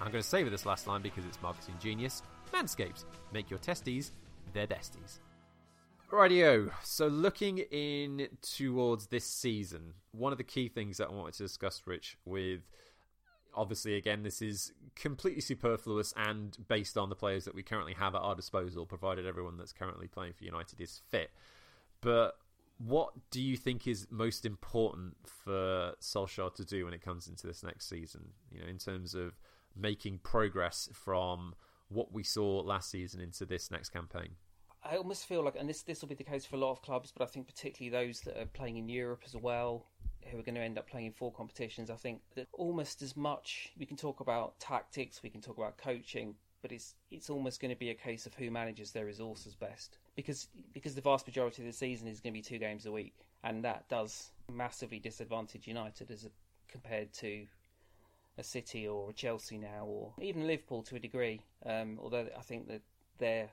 [0.00, 2.22] I'm going to savour this last line because it's marketing genius.
[2.52, 4.12] Manscaped, make your testes
[4.52, 5.20] their besties.
[6.12, 6.70] Radio.
[6.82, 11.42] So, looking in towards this season, one of the key things that I wanted to
[11.44, 12.60] discuss, Rich, with
[13.54, 18.14] obviously, again, this is completely superfluous and based on the players that we currently have
[18.14, 21.30] at our disposal, provided everyone that's currently playing for United is fit.
[22.02, 22.36] But
[22.78, 27.46] what do you think is most important for Solskjaer to do when it comes into
[27.46, 28.28] this next season?
[28.50, 29.38] You know, in terms of
[29.74, 31.54] making progress from
[31.88, 34.30] what we saw last season into this next campaign.
[34.82, 36.82] I almost feel like, and this this will be the case for a lot of
[36.82, 39.86] clubs, but I think particularly those that are playing in Europe as well,
[40.30, 41.90] who are going to end up playing in four competitions.
[41.90, 45.76] I think that almost as much we can talk about tactics, we can talk about
[45.78, 46.34] coaching,
[46.66, 49.98] but it's it's almost going to be a case of who manages their resources best
[50.16, 52.90] because because the vast majority of the season is going to be two games a
[52.90, 56.28] week, and that does massively disadvantage United as a,
[56.68, 57.46] compared to
[58.36, 61.40] a City or a Chelsea now, or even Liverpool to a degree.
[61.64, 62.82] Um, although I think that
[63.18, 63.50] they're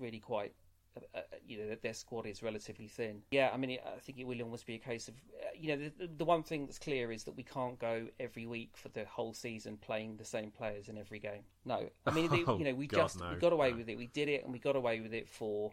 [0.00, 0.52] really quite
[0.96, 3.22] uh, uh, you know their squad is relatively thin.
[3.30, 5.90] Yeah, I mean, I think it will almost be a case of uh, you know
[5.98, 9.04] the, the one thing that's clear is that we can't go every week for the
[9.04, 11.42] whole season playing the same players in every game.
[11.64, 13.30] No, I mean, oh, you know, we God, just no.
[13.30, 13.78] we got away no.
[13.78, 13.96] with it.
[13.96, 15.72] We did it, and we got away with it for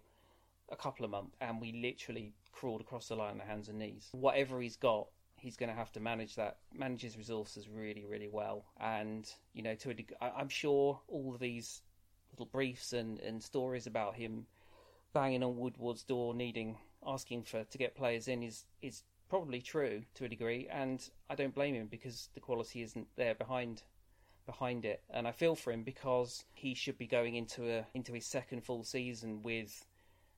[0.72, 4.10] a couple of months, and we literally crawled across the line on hands and knees.
[4.12, 8.30] Whatever he's got, he's going to have to manage that, manage his resources really, really
[8.32, 8.66] well.
[8.80, 11.82] And you know, to a degree, I, I'm sure all of these
[12.32, 14.46] little briefs and, and stories about him
[15.14, 20.04] banging on Woodward's door, needing asking for to get players in is is probably true
[20.16, 23.84] to a degree, and I don't blame him because the quality isn't there behind
[24.46, 25.04] behind it.
[25.10, 28.64] And I feel for him because he should be going into a into his second
[28.64, 29.86] full season with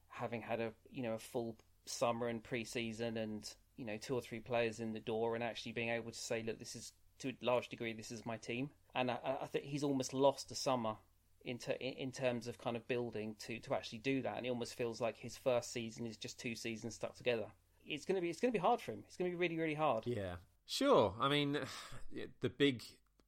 [0.09, 1.55] having had a you know a full
[1.85, 5.71] summer and pre-season and you know two or three players in the door and actually
[5.71, 8.69] being able to say look this is to a large degree this is my team
[8.93, 10.95] and I, I think he's almost lost a summer
[11.45, 14.37] in, ter- in terms of kind of building to, to actually do that.
[14.37, 17.45] And it almost feels like his first season is just two seasons stuck together.
[17.85, 19.03] It's going to be it's going to be hard for him.
[19.07, 20.05] It's going to be really really hard.
[20.05, 20.35] Yeah.
[20.65, 21.13] Sure.
[21.19, 21.57] I mean
[22.41, 22.83] the big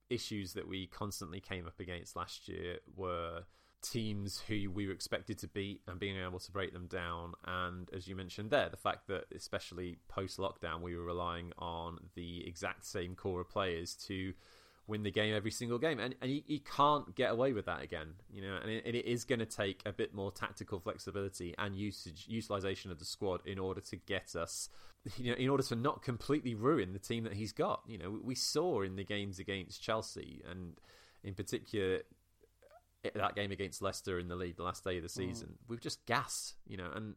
[0.10, 3.44] issues that we constantly came up against last year were
[3.84, 7.34] teams who we were expected to beat and being able to break them down.
[7.46, 11.98] And as you mentioned there, the fact that especially post lockdown, we were relying on
[12.16, 14.34] the exact same core of players to
[14.88, 17.82] win the game every single game, and, and you, you can't get away with that
[17.82, 18.14] again.
[18.32, 21.76] You know, and it, it is going to take a bit more tactical flexibility and
[21.76, 24.70] usage utilization of the squad in order to get us.
[25.18, 27.82] You know, in order to not completely ruin the team that he's got.
[27.86, 30.76] You know, we saw in the games against Chelsea and
[31.26, 32.00] in particular
[33.14, 35.12] that game against Leicester in the league the last day of the mm.
[35.12, 35.50] season.
[35.50, 35.70] Mm.
[35.70, 37.16] We've just gassed, you know, and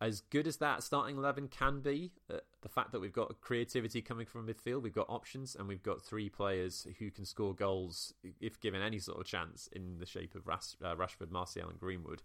[0.00, 4.00] as good as that starting eleven can be, uh, the fact that we've got creativity
[4.00, 8.14] coming from midfield, we've got options, and we've got three players who can score goals
[8.40, 11.78] if given any sort of chance in the shape of Ras- uh, Rashford, Martial, and
[11.78, 12.22] Greenwood.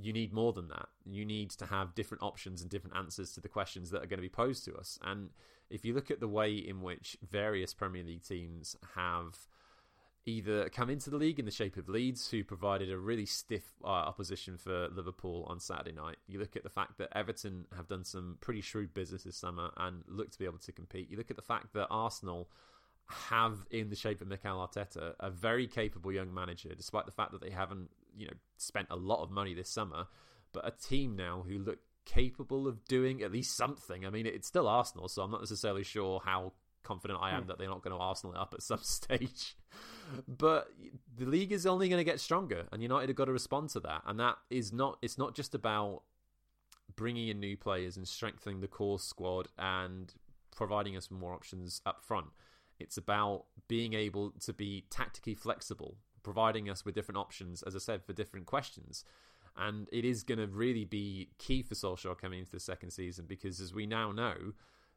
[0.00, 0.88] You need more than that.
[1.04, 4.18] You need to have different options and different answers to the questions that are going
[4.18, 4.98] to be posed to us.
[5.02, 5.30] And
[5.70, 9.48] if you look at the way in which various Premier League teams have
[10.28, 13.64] either come into the league in the shape of Leeds, who provided a really stiff
[13.82, 16.16] uh, opposition for Liverpool on Saturday night.
[16.26, 19.70] You look at the fact that Everton have done some pretty shrewd business this summer
[19.78, 21.10] and look to be able to compete.
[21.10, 22.50] You look at the fact that Arsenal
[23.06, 27.32] have, in the shape of Mikel Arteta, a very capable young manager, despite the fact
[27.32, 30.06] that they haven't, you know, spent a lot of money this summer,
[30.52, 34.04] but a team now who look capable of doing at least something.
[34.04, 37.48] I mean, it's still Arsenal, so I'm not necessarily sure how confident I am hmm.
[37.48, 39.56] that they're not going to Arsenal it up at some stage.
[40.26, 40.68] but
[41.16, 43.80] the league is only going to get stronger, and United have got to respond to
[43.80, 44.02] that.
[44.06, 44.98] And that is not.
[45.02, 46.02] It's not just about
[46.96, 50.12] bringing in new players and strengthening the core squad and
[50.54, 52.26] providing us with more options up front.
[52.78, 57.78] It's about being able to be tactically flexible, providing us with different options, as I
[57.78, 59.04] said, for different questions.
[59.56, 63.26] And it is going to really be key for Solskjaer coming into the second season
[63.28, 64.52] because, as we now know,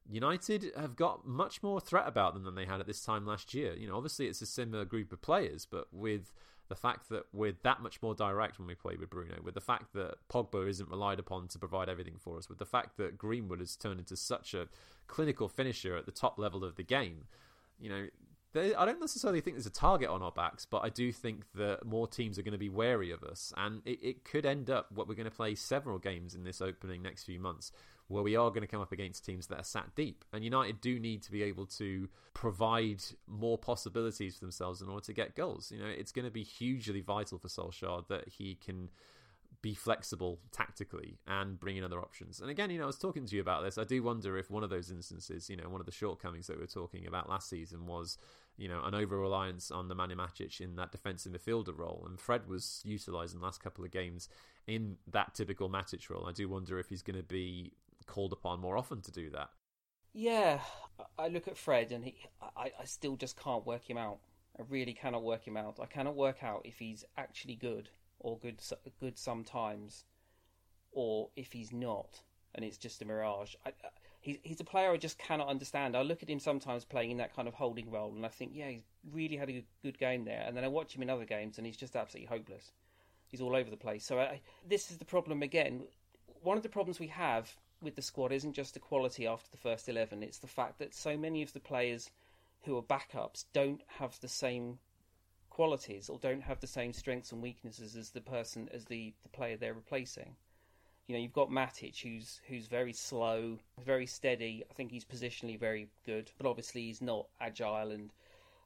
[0.10, 3.54] United have got much more threat about them than they had at this time last
[3.54, 3.74] year.
[3.76, 6.34] You know, obviously it's a similar group of players, but with
[6.72, 9.62] the fact that we're that much more direct when we play with Bruno, with the
[9.62, 13.18] fact that Pogba isn't relied upon to provide everything for us, with the fact that
[13.18, 14.68] Greenwood has turned into such a
[15.08, 17.26] clinical finisher at the top level of the game,
[17.78, 18.08] you know,
[18.54, 21.86] I don't necessarily think there's a target on our backs, but I do think that
[21.86, 24.92] more teams are going to be wary of us, and it, it could end up
[24.94, 27.72] what we're going to play several games in this opening next few months
[28.12, 30.26] where we are going to come up against teams that are sat deep.
[30.34, 35.06] And United do need to be able to provide more possibilities for themselves in order
[35.06, 35.72] to get goals.
[35.72, 38.90] You know, it's going to be hugely vital for Solskjaer that he can
[39.62, 42.42] be flexible tactically and bring in other options.
[42.42, 43.78] And again, you know, I was talking to you about this.
[43.78, 46.58] I do wonder if one of those instances, you know, one of the shortcomings that
[46.58, 48.18] we were talking about last season was,
[48.58, 52.04] you know, an over reliance on the Nemanja Matic in that defensive midfielder role.
[52.08, 54.30] And Fred was utilised in the last couple of games
[54.68, 56.26] in that typical Matic role.
[56.28, 57.74] I do wonder if he's going to be
[58.12, 59.50] called upon more often to do that.
[60.14, 60.60] Yeah,
[61.18, 64.20] I look at Fred and he, I, I still just can't work him out.
[64.60, 65.80] I really cannot work him out.
[65.82, 68.62] I cannot work out if he's actually good or good
[69.00, 70.04] good sometimes,
[70.92, 72.22] or if he's not,
[72.54, 73.56] and it's just a mirage.
[73.66, 73.72] I,
[74.20, 75.96] he's he's a player I just cannot understand.
[75.96, 78.52] I look at him sometimes playing in that kind of holding role, and I think,
[78.54, 80.44] yeah, he's really had a good game there.
[80.46, 82.74] And then I watch him in other games, and he's just absolutely hopeless.
[83.30, 84.06] He's all over the place.
[84.06, 85.84] So I, this is the problem again.
[86.44, 89.58] One of the problems we have with the squad isn't just the quality after the
[89.58, 92.12] first 11, it's the fact that so many of the players
[92.64, 94.80] who are backups don't have the same
[95.50, 99.30] qualities or don't have the same strengths and weaknesses as the person as the, the
[99.30, 100.36] player they're replacing.
[101.08, 104.64] You know, you've got Matic who's who's very slow, very steady.
[104.70, 108.14] I think he's positionally very good, but obviously he's not agile and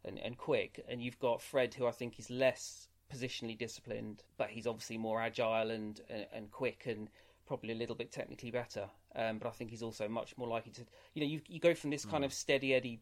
[0.03, 0.85] and, and quick.
[0.87, 5.21] And you've got Fred who I think is less positionally disciplined, but he's obviously more
[5.21, 7.09] agile and and, and quick and
[7.47, 8.89] probably a little bit technically better.
[9.15, 10.81] Um, but I think he's also much more likely to.
[11.13, 12.27] You know, you you go from this kind mm.
[12.27, 13.01] of steady Eddie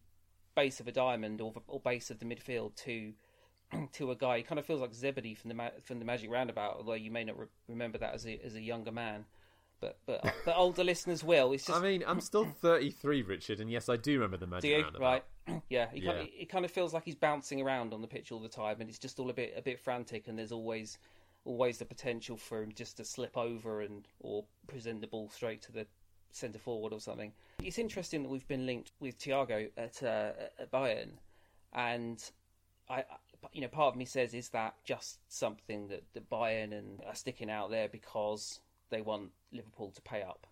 [0.55, 3.13] base of a diamond or or base of the midfield to
[3.93, 4.37] to a guy.
[4.37, 7.23] He kind of feels like Zebedee from the from the Magic Roundabout, although you may
[7.23, 9.25] not re- remember that as a as a younger man.
[9.81, 11.51] But but but older listeners will.
[11.51, 11.77] It's just.
[11.77, 14.83] I mean, I'm still 33, Richard, and yes, I do remember the Magic do you?
[14.83, 15.23] Roundabout.
[15.47, 15.61] Right.
[15.69, 16.11] yeah, he yeah.
[16.11, 18.49] Kind of, it kind of feels like he's bouncing around on the pitch all the
[18.49, 20.97] time, and it's just all a bit a bit frantic, and there's always
[21.45, 25.61] always the potential for him just to slip over and or present the ball straight
[25.63, 25.85] to the
[26.31, 27.31] centre forward or something.
[27.61, 31.11] It's interesting that we've been linked with Thiago at, uh, at Bayern,
[31.73, 32.23] and
[32.89, 33.03] I,
[33.51, 37.15] you know, part of me says, is that just something that, that Bayern and are
[37.15, 40.47] sticking out there because they want Liverpool to pay up,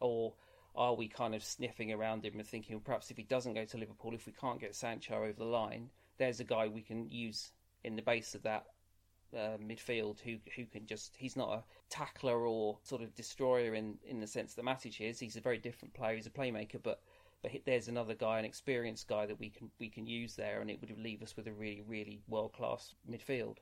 [0.00, 0.34] or
[0.74, 3.78] are we kind of sniffing around him and thinking perhaps if he doesn't go to
[3.78, 7.50] Liverpool, if we can't get Sancho over the line, there's a guy we can use
[7.82, 8.66] in the base of that
[9.34, 13.96] uh, midfield who who can just he's not a tackler or sort of destroyer in
[14.06, 15.18] in the sense that Matic is.
[15.18, 16.16] He's a very different player.
[16.16, 17.00] He's a playmaker, but
[17.42, 20.70] but there's another guy, an experienced guy that we can we can use there, and
[20.70, 23.58] it would leave us with a really really world class midfield.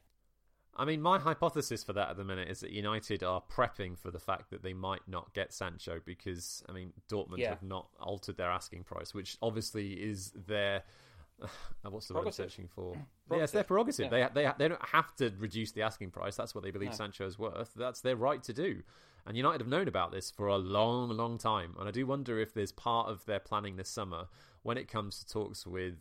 [0.77, 4.11] I mean, my hypothesis for that at the minute is that United are prepping for
[4.11, 7.51] the fact that they might not get Sancho because, I mean, Dortmund yeah.
[7.51, 10.83] have not altered their asking price, which obviously is their
[11.83, 12.97] what's the word I'm searching for?
[13.33, 14.13] Yeah, it's their prerogative.
[14.13, 14.29] Yeah.
[14.29, 16.37] They, they they don't have to reduce the asking price.
[16.37, 16.97] That's what they believe no.
[16.97, 17.71] Sancho is worth.
[17.75, 18.83] That's their right to do.
[19.27, 21.75] And United have known about this for a long, long time.
[21.79, 24.27] And I do wonder if there's part of their planning this summer
[24.63, 25.95] when it comes to talks with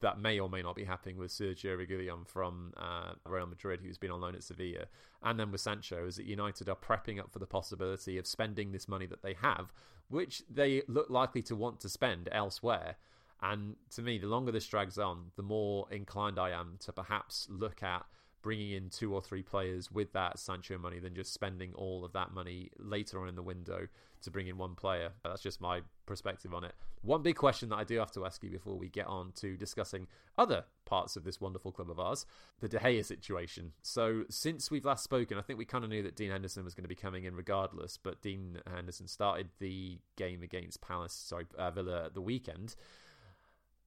[0.00, 3.98] that may or may not be happening with Sergio Reguilon from uh, Real Madrid, who's
[3.98, 4.86] been on loan at Sevilla,
[5.22, 8.72] and then with Sancho, is that United are prepping up for the possibility of spending
[8.72, 9.72] this money that they have,
[10.08, 12.96] which they look likely to want to spend elsewhere
[13.42, 17.46] and to me, the longer this drags on, the more inclined I am to perhaps
[17.50, 18.06] look at
[18.46, 22.12] bringing in two or three players with that Sancho money than just spending all of
[22.12, 23.88] that money later on in the window
[24.22, 25.10] to bring in one player.
[25.24, 26.72] That's just my perspective on it.
[27.02, 29.56] One big question that I do have to ask you before we get on to
[29.56, 30.06] discussing
[30.38, 32.24] other parts of this wonderful club of ours,
[32.60, 33.72] the De Gea situation.
[33.82, 36.74] So, since we've last spoken, I think we kind of knew that Dean Henderson was
[36.74, 41.46] going to be coming in regardless, but Dean Henderson started the game against Palace, sorry,
[41.58, 42.76] uh, Villa at the weekend.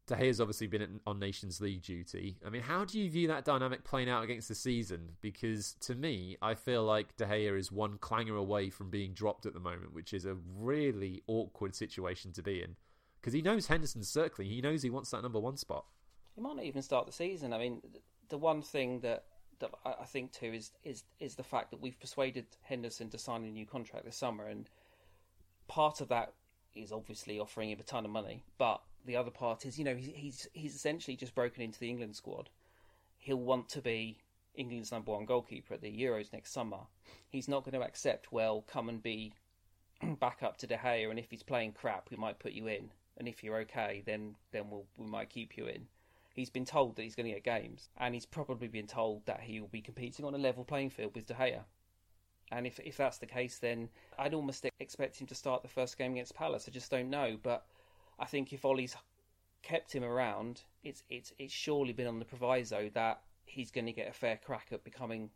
[0.10, 2.36] De Gea's obviously been on Nations League duty.
[2.44, 5.12] I mean, how do you view that dynamic playing out against the season?
[5.22, 9.46] Because to me, I feel like De Gea is one clanger away from being dropped
[9.46, 12.76] at the moment, which is a really awkward situation to be in.
[13.22, 15.86] Because he knows Henderson's circling, he knows he wants that number one spot.
[16.34, 17.54] He might not even start the season.
[17.54, 17.80] I mean,
[18.30, 19.26] the one thing that
[19.60, 23.44] that I think too is is is the fact that we've persuaded Henderson to sign
[23.44, 24.72] a new contract this summer, and
[25.68, 26.34] part of that
[26.74, 29.96] is obviously offering him a ton of money, but the other part is, you know,
[29.96, 32.50] he's he's essentially just broken into the England squad.
[33.18, 34.20] He'll want to be
[34.56, 36.80] England's number one goalkeeper at the Euros next summer.
[37.28, 39.34] He's not going to accept, well, come and be
[40.20, 42.92] back up to De Gea, and if he's playing crap, we might put you in,
[43.18, 45.88] and if you're okay, then then we'll we might keep you in.
[46.34, 49.42] He's been told that he's going to get games, and he's probably been told that
[49.42, 51.64] he will be competing on a level playing field with De Gea.
[52.52, 55.98] And if if that's the case, then I'd almost expect him to start the first
[55.98, 56.66] game against Palace.
[56.68, 57.66] I just don't know, but
[58.20, 58.96] I think if Ole's
[59.62, 63.94] kept him around, it's it's it's surely been on the proviso that he's going to
[63.94, 65.30] get a fair crack at becoming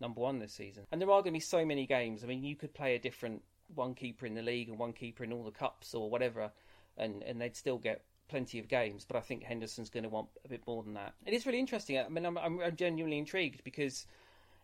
[0.00, 0.84] number one this season.
[0.92, 2.22] And there are going to be so many games.
[2.22, 3.42] I mean, you could play a different
[3.74, 6.50] one keeper in the league and one keeper in all the cups or whatever,
[6.96, 9.04] and and they'd still get plenty of games.
[9.04, 11.14] But I think Henderson's going to want a bit more than that.
[11.24, 11.98] It is really interesting.
[11.98, 14.06] I mean, I'm I'm, genuinely intrigued because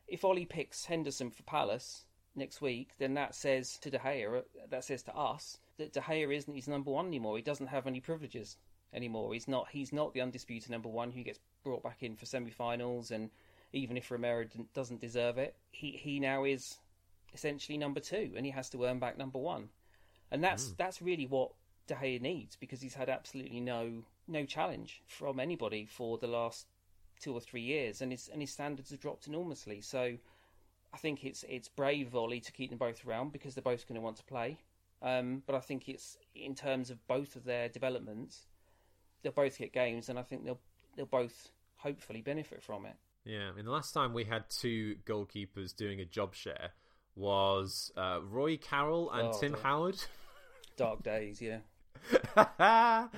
[0.09, 4.85] if Ollie picks Henderson for Palace next week, then that says to De Gea, that
[4.85, 7.37] says to us that De Gea isn't his number one anymore.
[7.37, 8.57] He doesn't have any privileges
[8.93, 9.33] anymore.
[9.33, 9.69] He's not.
[9.71, 13.31] He's not the undisputed number one who gets brought back in for semi-finals, and
[13.73, 16.79] even if Romero doesn't deserve it, he he now is
[17.35, 19.69] essentially number two, and he has to earn back number one,
[20.31, 20.77] and that's mm.
[20.77, 21.53] that's really what
[21.87, 26.67] De Gea needs because he's had absolutely no no challenge from anybody for the last
[27.21, 29.81] two or three years, and his and his standards have dropped enormously.
[29.81, 30.17] So.
[30.95, 33.95] I think it's it's brave volley to keep them both around because they're both going
[33.95, 34.59] to want to play.
[35.03, 38.47] Um, but I think it's in terms of both of their developments,
[39.23, 40.61] they'll both get games, and I think they'll
[40.97, 42.95] they'll both hopefully benefit from it.
[43.25, 46.71] Yeah, I mean, the last time we had two goalkeepers doing a job share
[47.15, 49.63] was uh, Roy Carroll and oh, Tim dark.
[49.63, 50.05] Howard.
[50.79, 51.59] Dark days, yeah.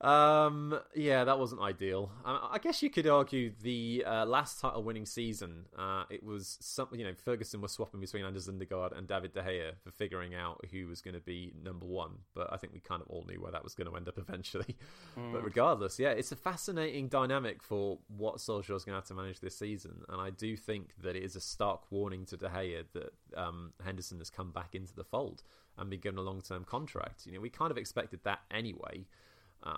[0.00, 2.10] um, yeah, that wasn't ideal.
[2.24, 6.56] I, I guess you could argue the uh, last title winning season, uh, it was
[6.60, 10.34] something, you know, Ferguson was swapping between Anders Lindegaard and David De Gea for figuring
[10.34, 12.12] out who was going to be number one.
[12.34, 14.18] But I think we kind of all knew where that was going to end up
[14.18, 14.76] eventually.
[15.18, 15.32] Mm.
[15.32, 19.40] But regardless, yeah, it's a fascinating dynamic for what Solskjaer's going to have to manage
[19.40, 20.02] this season.
[20.08, 23.72] And I do think that it is a stark warning to De Gea that um,
[23.84, 25.42] Henderson has come back into the fold
[25.76, 27.26] and been given a long term contract.
[27.26, 29.06] You know, we kind of expected that anyway,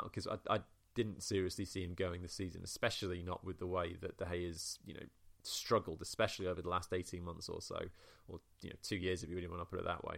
[0.05, 0.61] because uh, I, I,
[0.95, 4.79] didn't seriously see him going this season, especially not with the way that De Gea
[4.85, 5.01] you know,
[5.43, 7.81] struggled, especially over the last 18 months or so,
[8.29, 10.17] or, you know, two years if you really want to put it that way.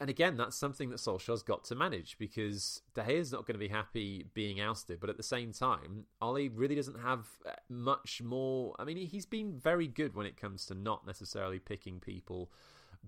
[0.00, 3.58] and again, that's something that Solskjaer's got to manage because De Gea's not going to
[3.58, 8.20] be happy being ousted, but at the same time, Ole really doesn't have uh, much
[8.22, 8.74] more.
[8.78, 12.50] I mean, he's been very good when it comes to not necessarily picking people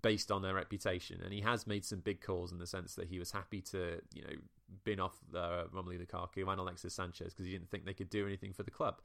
[0.01, 3.09] based on their reputation, and he has made some big calls in the sense that
[3.09, 4.37] he was happy to, you know,
[4.85, 8.27] bin off uh, Romelu Lukaku and Alexis Sanchez because he didn't think they could do
[8.27, 9.01] anything for the club.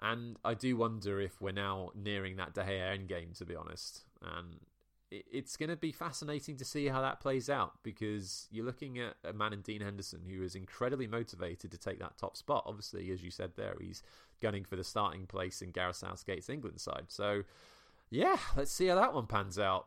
[0.00, 4.02] And I do wonder if we're now nearing that De Gea endgame, to be honest.
[4.22, 4.60] And
[5.10, 9.14] it's going to be fascinating to see how that plays out because you're looking at
[9.24, 12.64] a man in Dean Henderson who is incredibly motivated to take that top spot.
[12.66, 14.02] Obviously, as you said there, he's
[14.40, 17.04] gunning for the starting place in Gareth Southgate's England side.
[17.08, 17.44] So,
[18.10, 19.86] yeah, let's see how that one pans out.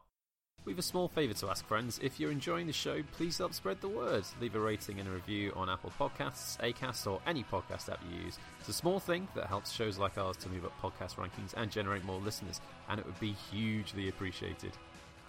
[0.65, 1.97] We have a small favour to ask, friends.
[2.03, 4.25] If you're enjoying the show, please help spread the word.
[4.41, 8.25] Leave a rating and a review on Apple Podcasts, Acast, or any podcast app you
[8.25, 8.37] use.
[8.59, 11.71] It's a small thing that helps shows like ours to move up podcast rankings and
[11.71, 14.73] generate more listeners, and it would be hugely appreciated.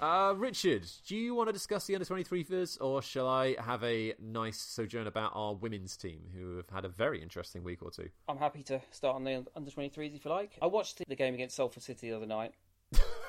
[0.02, 3.84] Uh, Richard, do you want to discuss the under 23 first, or shall I have
[3.84, 7.92] a nice sojourn about our women's team who have had a very interesting week or
[7.92, 8.08] two?
[8.28, 10.58] I'm happy to start on the under 23s if you like.
[10.60, 12.54] I watched the game against Salford City the other night.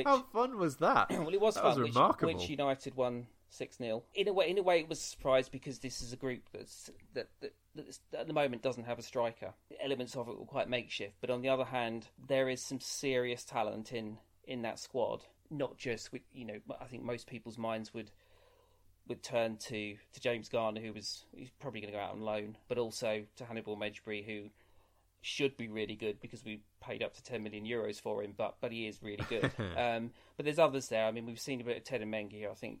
[0.00, 1.10] which, How fun was that?
[1.10, 1.80] well, it was that fun.
[1.80, 2.32] Was remarkable.
[2.32, 5.02] Which, which United won six 0 In a way, in a way, it was a
[5.02, 8.98] surprise because this is a group that's that, that, that at the moment doesn't have
[8.98, 9.52] a striker.
[9.68, 12.80] The elements of it were quite makeshift, but on the other hand, there is some
[12.80, 15.24] serious talent in in that squad.
[15.50, 18.10] Not just with you know, I think most people's minds would
[19.08, 22.22] would turn to to James Garner, who was he's probably going to go out on
[22.22, 24.50] loan, but also to Hannibal Mejbri, who
[25.22, 28.56] should be really good because we paid up to 10 million euros for him, but
[28.60, 29.44] but he is really good.
[29.76, 31.06] um, but there's others there.
[31.06, 32.80] I mean, we've seen a bit of Teden Mengi, I think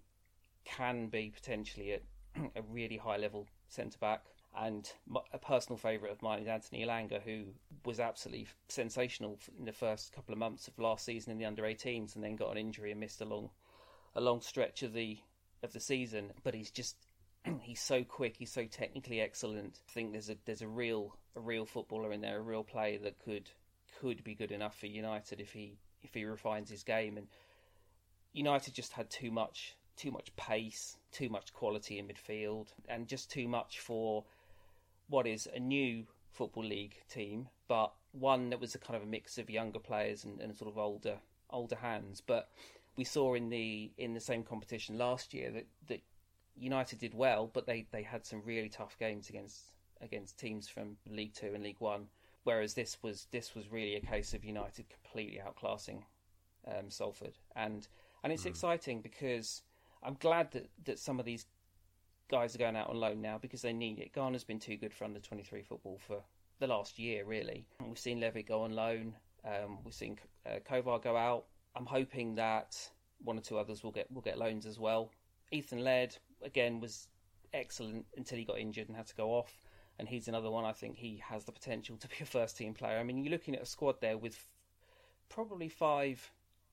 [0.64, 2.02] can be potentially at
[2.56, 4.24] a really high level centre back.
[4.58, 4.90] And
[5.32, 7.44] a personal favourite of mine is Anthony Elanga, who
[7.84, 11.62] was absolutely sensational in the first couple of months of last season in the under
[11.62, 13.50] 18s, and then got an injury and missed a long,
[14.16, 15.18] a long stretch of the
[15.62, 16.32] of the season.
[16.42, 16.96] But he's just
[17.60, 19.80] he's so quick, he's so technically excellent.
[19.88, 22.98] I think there's a there's a real a real footballer in there, a real player
[22.98, 23.50] that could
[24.00, 27.16] could be good enough for United if he if he refines his game.
[27.16, 27.28] And
[28.32, 33.30] United just had too much too much pace, too much quality in midfield, and just
[33.30, 34.24] too much for
[35.08, 39.06] what is a new football league team, but one that was a kind of a
[39.06, 41.18] mix of younger players and, and sort of older
[41.50, 42.22] older hands.
[42.24, 42.48] But
[42.96, 46.00] we saw in the in the same competition last year that, that
[46.56, 49.60] United did well, but they, they had some really tough games against
[50.02, 52.06] against teams from League Two and League One.
[52.44, 56.02] Whereas this was this was really a case of United completely outclassing
[56.66, 57.86] um, Salford, and
[58.22, 58.50] and it's mm.
[58.50, 59.62] exciting because
[60.02, 61.46] I'm glad that, that some of these
[62.30, 64.12] guys are going out on loan now because they need it.
[64.12, 66.22] Garner's been too good for under 23 football for
[66.60, 67.66] the last year, really.
[67.84, 69.14] We've seen Levitt go on loan.
[69.44, 71.46] Um, we've seen uh, Kovar go out.
[71.74, 72.76] I'm hoping that
[73.22, 75.10] one or two others will get will get loans as well.
[75.50, 77.08] Ethan Laird again was
[77.52, 79.52] excellent until he got injured and had to go off.
[79.98, 82.74] And he's another one I think he has the potential to be a first team
[82.74, 82.98] player.
[82.98, 84.46] I mean, you're looking at a squad there with
[85.28, 86.30] probably five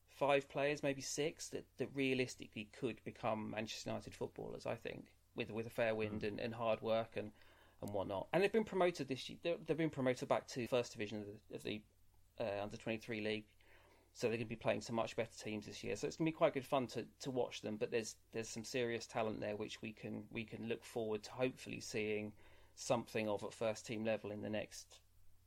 [0.10, 5.52] five players, maybe six, that, that realistically could become Manchester United footballers, I think, with
[5.52, 6.28] with a fair wind mm.
[6.28, 7.32] and, and hard work and,
[7.82, 8.28] and whatnot.
[8.34, 9.38] And they've been promoted this year.
[9.44, 11.82] They've been promoted back to first division of the, of the
[12.40, 13.46] uh, under 23 league
[14.18, 15.96] so they're going to be playing some much better teams this year.
[15.96, 17.78] So it's going to be quite good fun to, to watch them.
[17.78, 21.32] But there's there's some serious talent there which we can we can look forward to
[21.32, 22.34] hopefully seeing
[22.74, 25.02] something of at first team level in the next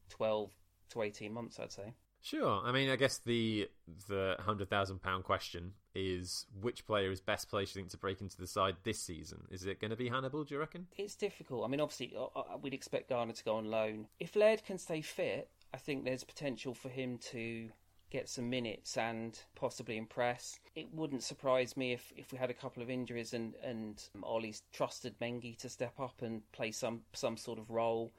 [0.09, 0.53] twelve
[0.91, 1.59] to eighteen months.
[1.59, 1.95] I'd say.
[2.23, 2.61] Sure.
[2.65, 3.69] I mean, I guess the
[4.07, 8.21] the hundred thousand pound question is which player is best placed, you think, to break
[8.21, 9.49] into the side this season?
[9.51, 10.45] Is it going to be Hannibal?
[10.45, 10.87] Do you reckon?
[10.97, 11.65] It's difficult.
[11.65, 14.07] I mean, obviously, uh, uh, we'd expect Garner to go on loan.
[14.21, 17.71] If Laird can stay fit, I think there's potential for him to
[18.11, 20.59] get some minutes and possibly impress.
[20.75, 24.63] It wouldn't surprise me if, if we had a couple of injuries and, and Ole's
[24.73, 28.13] trusted Mengi to step up and play some, some sort of role.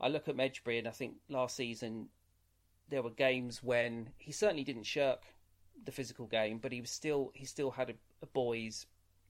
[0.00, 2.08] I look at Mejbri and I think last season
[2.88, 5.22] there were games when he certainly didn't shirk
[5.84, 8.86] the physical game, but he was still he still had a, a boy's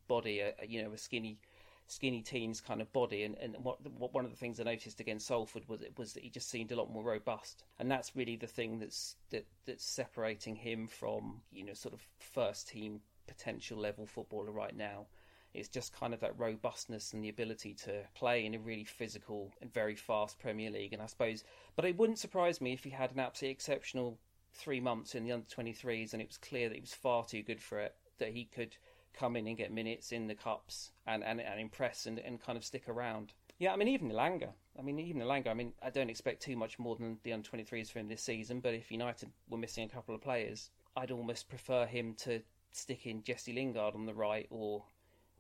[0.09, 1.39] body, a, a, you know, a skinny
[1.87, 3.25] skinny teen's kind of body.
[3.25, 6.13] And, and what, what, one of the things I noticed against Salford was it was
[6.15, 9.47] that he just seemed a lot more robust, and that's really the thing that's that
[9.67, 15.07] that's separating him from you know sort of first team potential level footballer right now.
[15.53, 19.53] It's just kind of that robustness and the ability to play in a really physical
[19.63, 20.93] and very fast Premier League.
[20.93, 21.45] And I suppose,
[21.77, 24.19] but it wouldn't surprise me if he had an absolutely exceptional
[24.53, 27.43] three months in the under 23s and it was clear that he was far too
[27.43, 28.77] good for it, that he could
[29.15, 32.59] come in and get minutes in the cups and, and, and impress and, and kind
[32.59, 33.33] of stick around.
[33.59, 34.51] Yeah, I mean, even Elanga.
[34.79, 35.49] I mean, even Elanga.
[35.49, 38.23] I mean, I don't expect too much more than the under 23s for him this
[38.23, 42.43] season, but if United were missing a couple of players, I'd almost prefer him to,
[42.75, 44.85] stick in Jesse Lingard on the right or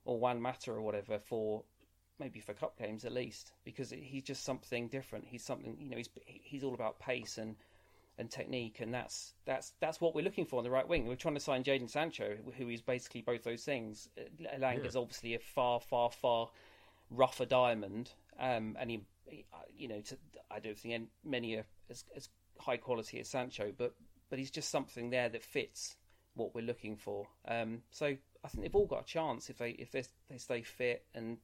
[0.04, 1.64] or Juan Mata or whatever for
[2.18, 5.26] maybe for cup games at least because he's just something different.
[5.26, 7.56] He's something you know he's he's all about pace and
[8.18, 11.06] and technique, and that's that's that's what we're looking for on the right wing.
[11.06, 14.08] We're trying to sign Jadon Sancho, who is basically both those things.
[14.56, 15.00] Elanga's yeah.
[15.00, 16.50] obviously a far, far, far
[17.10, 19.44] rougher diamond, um, and he, he,
[19.76, 20.18] you know, to,
[20.50, 23.94] I don't think many are as, as high quality as Sancho, but
[24.30, 25.96] but he's just something there that fits
[26.34, 27.28] what we're looking for.
[27.46, 30.62] Um, so I think they've all got a chance if they if they, they stay
[30.62, 31.38] fit and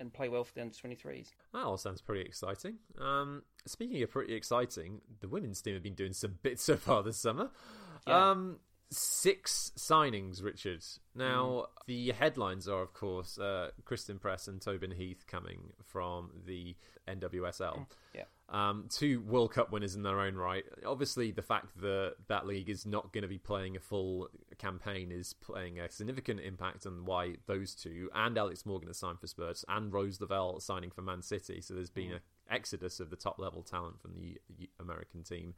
[0.00, 1.30] and play well for the under 23s.
[1.52, 2.76] That all sounds pretty exciting.
[3.00, 7.02] Um, speaking of pretty exciting, the women's team have been doing some bits so far
[7.02, 7.50] this summer.
[8.06, 8.30] Yeah.
[8.30, 8.58] Um,
[8.90, 10.84] six signings, Richard.
[11.14, 11.66] Now, mm.
[11.86, 16.76] the headlines are, of course, uh, Christen Press and Tobin Heath coming from the
[17.08, 17.86] NWSL.
[18.14, 18.24] Yeah.
[18.50, 20.64] Um, two World Cup winners in their own right.
[20.84, 24.28] Obviously, the fact that that league is not going to be playing a full
[24.58, 29.18] campaign is playing a significant impact on why those two and Alex Morgan have signed
[29.18, 31.62] for Spurs and Rose Lavelle signing for Man City.
[31.62, 32.16] So there's been mm.
[32.16, 32.20] an
[32.50, 34.38] exodus of the top level talent from the
[34.78, 35.54] American team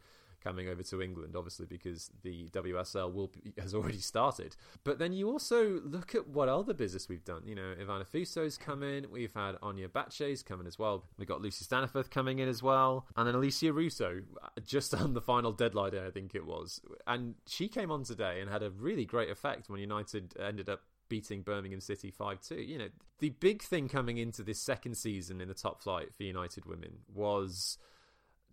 [0.46, 4.54] coming over to England, obviously because the WSL will be, has already started.
[4.84, 7.42] But then you also look at what other business we've done.
[7.44, 9.10] You know, Ivana Fuso's come in.
[9.10, 11.04] We've had Ona Batlle coming as well.
[11.18, 14.20] We've got Lucy Staniforth coming in as well, and then Alessia Russo
[14.64, 18.40] just on the final deadline day, I think it was, and she came on today
[18.40, 22.54] and had a really great effect when United ended up beating Birmingham City 5 2.
[22.56, 22.88] You know,
[23.18, 26.98] the big thing coming into this second season in the top flight for United women
[27.12, 27.78] was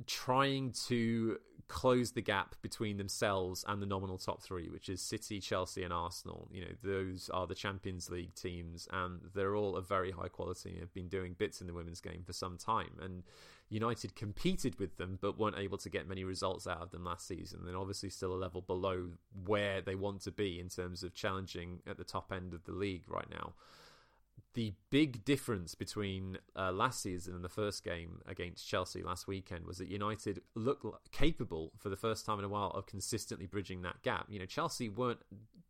[0.06, 1.38] trying to
[1.68, 5.94] close the gap between themselves and the nominal top three, which is City, Chelsea, and
[5.94, 6.48] Arsenal.
[6.52, 10.72] You know, those are the Champions League teams, and they're all of very high quality
[10.72, 13.00] and have been doing bits in the women's game for some time.
[13.02, 13.24] And
[13.70, 17.28] United competed with them, but weren't able to get many results out of them last
[17.28, 17.62] season.
[17.66, 19.08] And obviously, still a level below
[19.46, 22.74] where they want to be in terms of challenging at the top end of the
[22.74, 23.54] league right now
[24.54, 29.66] the big difference between uh, last season and the first game against Chelsea last weekend
[29.66, 33.82] was that United looked capable for the first time in a while of consistently bridging
[33.82, 34.28] that gap.
[34.30, 35.20] You know, Chelsea weren't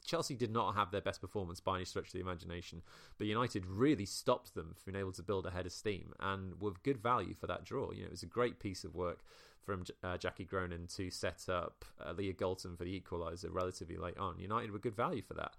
[0.05, 2.81] Chelsea did not have their best performance by any stretch of the imagination,
[3.17, 6.59] but United really stopped them from being able to build a head of steam and
[6.59, 7.91] with good value for that draw.
[7.91, 9.19] You know, it was a great piece of work
[9.61, 14.17] from uh, Jackie Groenen to set up uh, Leah Galton for the equaliser relatively late
[14.17, 14.39] on.
[14.39, 15.55] United were good value for that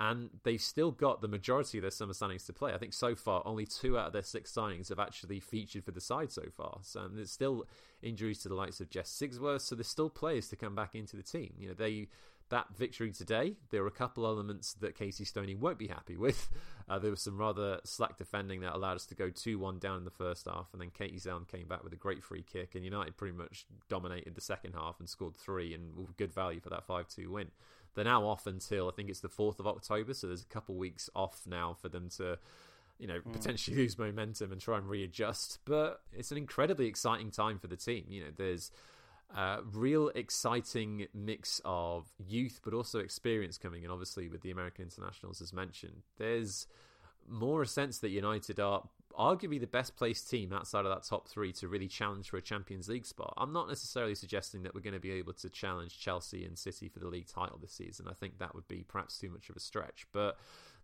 [0.00, 2.72] and they've still got the majority of their summer signings to play.
[2.72, 5.92] I think so far only two out of their six signings have actually featured for
[5.92, 6.78] the side so far.
[6.82, 7.66] So there's still
[8.02, 11.16] injuries to the likes of Jess Sigsworth, so there's still players to come back into
[11.16, 11.54] the team.
[11.58, 12.08] You know, they
[12.50, 16.50] that victory today, there are a couple elements that Casey Stoney won't be happy with.
[16.88, 19.98] Uh, there was some rather slack defending that allowed us to go 2 1 down
[19.98, 22.74] in the first half, and then Katie Zelem came back with a great free kick,
[22.74, 26.70] and United pretty much dominated the second half and scored three, and good value for
[26.70, 27.50] that 5 2 win.
[27.94, 30.74] They're now off until I think it's the 4th of October, so there's a couple
[30.74, 32.38] weeks off now for them to
[32.98, 33.32] you know, mm.
[33.32, 35.58] potentially lose momentum and try and readjust.
[35.64, 38.04] But it's an incredibly exciting time for the team.
[38.08, 38.70] You know, there's
[39.34, 43.90] a real exciting mix of youth, but also experience coming in.
[43.90, 46.66] Obviously, with the American internationals, as mentioned, there's
[47.28, 48.82] more a sense that United are
[49.18, 52.42] arguably the best placed team outside of that top three to really challenge for a
[52.42, 53.32] Champions League spot.
[53.36, 56.88] I'm not necessarily suggesting that we're going to be able to challenge Chelsea and City
[56.88, 58.06] for the league title this season.
[58.10, 60.36] I think that would be perhaps too much of a stretch, but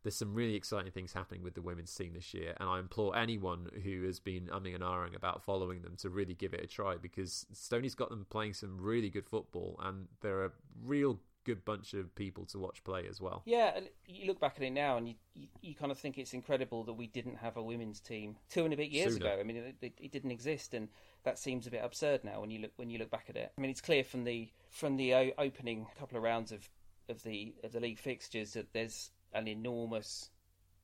[0.02, 3.16] there's some really exciting things happening with the women's team this year, and I implore
[3.16, 6.66] anyone who has been umming and ahhing about following them to really give it a
[6.66, 10.52] try because Stoney's got them playing some really good football, and they're a
[10.84, 13.42] real good bunch of people to watch play as well.
[13.44, 16.18] Yeah, and you look back at it now, and you, you, you kind of think
[16.18, 19.26] it's incredible that we didn't have a women's team two and a bit years Sooner.
[19.26, 19.40] ago.
[19.40, 20.88] I mean, it, it, it, didn't exist, and
[21.24, 23.52] that seems a bit absurd now when you look when you look back at it.
[23.56, 26.68] I mean, it's clear from the from the opening couple of rounds of
[27.08, 30.30] of the of the league fixtures that there's an enormous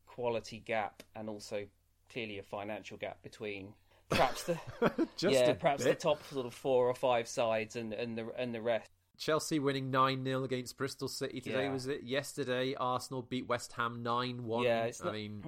[0.07, 1.67] quality gap and also
[2.11, 3.73] clearly a financial gap between
[4.09, 4.59] perhaps the
[5.19, 5.99] yeah perhaps bit.
[5.99, 8.91] the top sort of four or five sides and and the and the rest.
[9.19, 11.73] Chelsea winning 9 0 against Bristol City today, yeah.
[11.73, 12.03] was it?
[12.03, 14.65] Yesterday, Arsenal beat West Ham 9 1.
[14.65, 15.43] Yeah, I mean,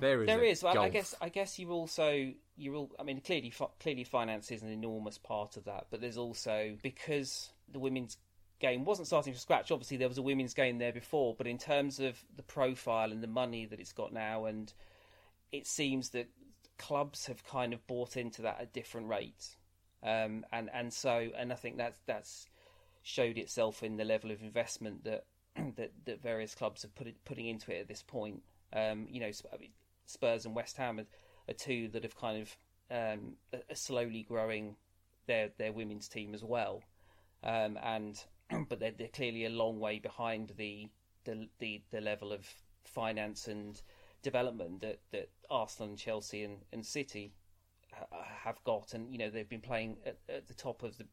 [0.00, 0.26] there is.
[0.26, 0.62] There is.
[0.62, 1.14] Well, I guess.
[1.20, 2.32] I guess you also.
[2.56, 2.90] You all.
[2.98, 5.86] I mean, clearly, clearly, finance is an enormous part of that.
[5.90, 8.18] But there's also because the women's
[8.64, 9.70] game wasn't starting from scratch.
[9.70, 13.22] Obviously, there was a women's game there before, but in terms of the profile and
[13.22, 14.72] the money that it's got now, and
[15.52, 16.28] it seems that
[16.78, 19.56] clubs have kind of bought into that at different rates.
[20.02, 22.48] Um, and and so and I think that's that's
[23.02, 25.24] showed itself in the level of investment that
[25.76, 28.42] that, that various clubs are put putting into it at this point.
[28.72, 29.30] Um, you know,
[30.06, 31.06] Spurs and West Ham are,
[31.48, 32.56] are two that have kind of
[32.90, 34.76] um, are slowly growing
[35.26, 36.82] their their women's team as well,
[37.42, 38.22] um, and
[38.68, 40.88] but they're, they're clearly a long way behind the
[41.24, 42.46] the the, the level of
[42.84, 43.80] finance and
[44.22, 47.32] development that, that Arsenal and Chelsea and, and City
[47.92, 48.06] ha-
[48.44, 51.06] have got, and you know they've been playing at, at the top of the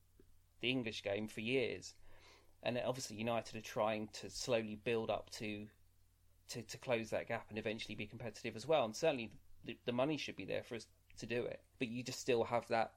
[0.62, 1.96] the English game for years,
[2.64, 5.68] and obviously United are trying to slowly build up to
[6.50, 8.84] to, to close that gap and eventually be competitive as well.
[8.84, 9.32] And certainly
[9.64, 10.86] the, the money should be there for us
[11.18, 12.92] to do it, but you just still have that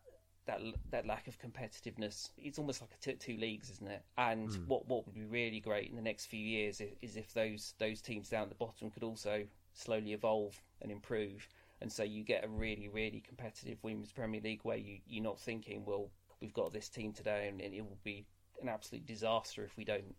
[0.46, 2.30] that that lack of competitiveness.
[2.36, 4.02] It's almost like a t- two leagues, isn't it?
[4.18, 4.66] And mm.
[4.66, 7.74] what what would be really great in the next few years is, is, if those
[7.78, 11.48] those teams down at the bottom could also slowly evolve and improve,
[11.80, 15.40] and so you get a really really competitive Women's Premier League where you you're not
[15.40, 18.26] thinking, well, we've got this team today, and, and it will be
[18.62, 20.14] an absolute disaster if we don't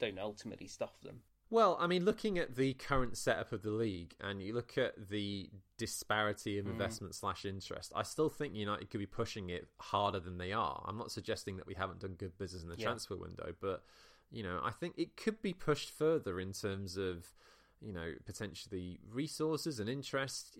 [0.00, 1.20] don't ultimately stuff them.
[1.50, 5.08] Well, I mean, looking at the current setup of the league, and you look at
[5.08, 6.70] the disparity of mm.
[6.70, 10.82] investment slash interest, I still think United could be pushing it harder than they are.
[10.86, 12.86] I'm not suggesting that we haven't done good business in the yeah.
[12.86, 13.84] transfer window, but
[14.30, 17.32] you know, I think it could be pushed further in terms of
[17.80, 20.58] you know potentially resources and interest.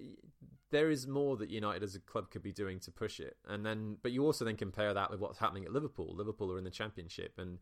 [0.70, 3.64] There is more that United as a club could be doing to push it, and
[3.64, 6.14] then but you also then compare that with what's happening at Liverpool.
[6.14, 7.58] Liverpool are in the Championship, and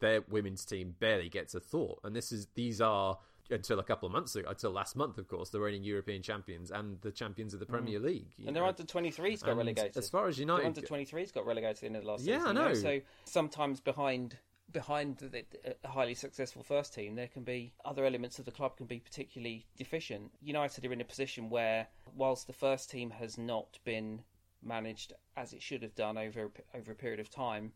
[0.00, 2.00] their women's team barely gets a thought.
[2.04, 3.18] And this is these are
[3.50, 6.70] until a couple of months ago, until last month, of course, the reigning European champions
[6.70, 8.04] and the champions of the Premier mm.
[8.04, 8.34] League.
[8.46, 9.96] And their under 23s got and relegated.
[9.96, 12.58] As far as United, under 23s got relegated in the last yeah, season.
[12.58, 12.74] I know.
[12.74, 14.36] So sometimes behind
[14.70, 15.44] behind the,
[15.82, 19.00] a highly successful first team, there can be other elements of the club can be
[19.00, 20.30] particularly deficient.
[20.42, 24.20] United are in a position where, whilst the first team has not been
[24.62, 27.72] managed as it should have done over over a period of time,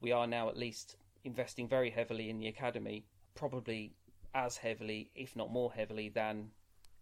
[0.00, 3.04] we are now at least investing very heavily in the academy,
[3.34, 3.94] probably
[4.34, 6.50] as heavily, if not more heavily, than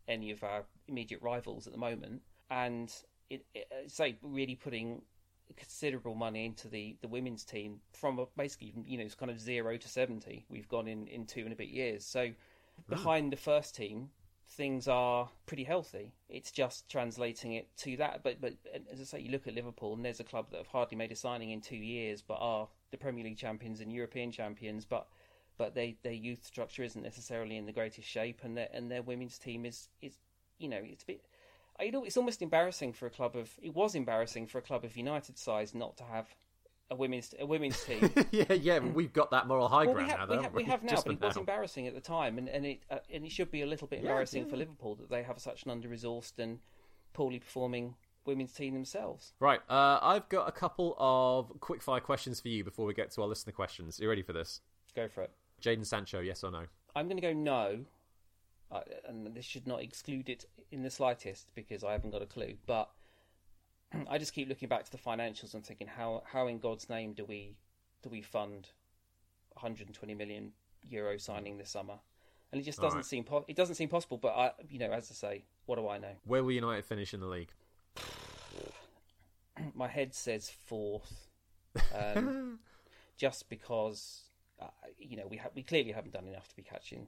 [0.08, 2.22] any of our immediate rivals at the moment.
[2.50, 2.92] And
[3.28, 5.02] it, it, uh, say really putting
[5.56, 9.76] considerable money into the, the women's team from basically you know it's kind of zero
[9.76, 10.44] to seventy.
[10.48, 12.04] We've gone in in two and a bit years.
[12.04, 12.30] So
[12.88, 14.10] behind the first team,
[14.50, 16.12] things are pretty healthy.
[16.28, 18.22] It's just translating it to that.
[18.22, 18.54] But but
[18.92, 21.12] as I say, you look at Liverpool, and there's a club that have hardly made
[21.12, 24.84] a signing in two years, but are the Premier League champions and European champions.
[24.84, 25.06] But
[25.56, 29.02] but they, their youth structure isn't necessarily in the greatest shape, and their and their
[29.02, 30.14] women's team is is
[30.58, 31.24] you know it's a bit.
[31.80, 33.50] You know, it's almost embarrassing for a club of.
[33.62, 36.34] It was embarrassing for a club of United size not to have
[36.90, 38.10] a women's a women's team.
[38.30, 40.36] yeah, yeah, we've got that moral high well, ground we have, now.
[40.36, 42.82] We have, we have now, but it was embarrassing at the time, and and it
[42.90, 45.38] uh, and it should be a little bit embarrassing yeah, for Liverpool that they have
[45.38, 46.58] such an under-resourced and
[47.12, 47.94] poorly performing
[48.26, 49.32] women's team themselves.
[49.40, 53.22] Right, uh, I've got a couple of quick-fire questions for you before we get to
[53.22, 53.98] our listener questions.
[53.98, 54.60] Are you ready for this?
[54.94, 55.30] Go for it.
[55.62, 56.64] Jadon Sancho, yes or no?
[56.94, 57.84] I'm going to go no,
[58.70, 62.26] uh, and this should not exclude it in the slightest because I haven't got a
[62.26, 62.90] clue, but
[64.08, 67.12] I just keep looking back to the financials and thinking how how in God's name
[67.12, 67.56] do we
[68.02, 68.68] do we fund
[69.54, 70.52] 120 million
[70.88, 71.98] euro signing this summer?
[72.52, 73.04] And it just doesn't right.
[73.04, 74.18] seem po- it doesn't seem possible.
[74.18, 76.14] But I, you know, as I say, what do I know?
[76.24, 77.52] Where will United finish in the league?
[79.74, 81.28] My head says fourth,
[81.94, 82.58] um,
[83.16, 84.22] just because
[84.60, 84.66] uh,
[84.98, 87.06] you know we ha- we clearly haven't done enough to be catching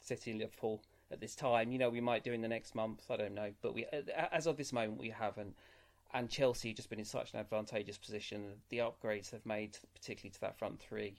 [0.00, 1.70] City and Liverpool at this time.
[1.70, 3.04] You know, we might do in the next month.
[3.10, 3.86] I don't know, but we
[4.32, 5.54] as of this moment we haven't
[6.14, 8.54] and Chelsea just been in such an advantageous position.
[8.68, 11.16] The upgrades they've made, particularly to that front three,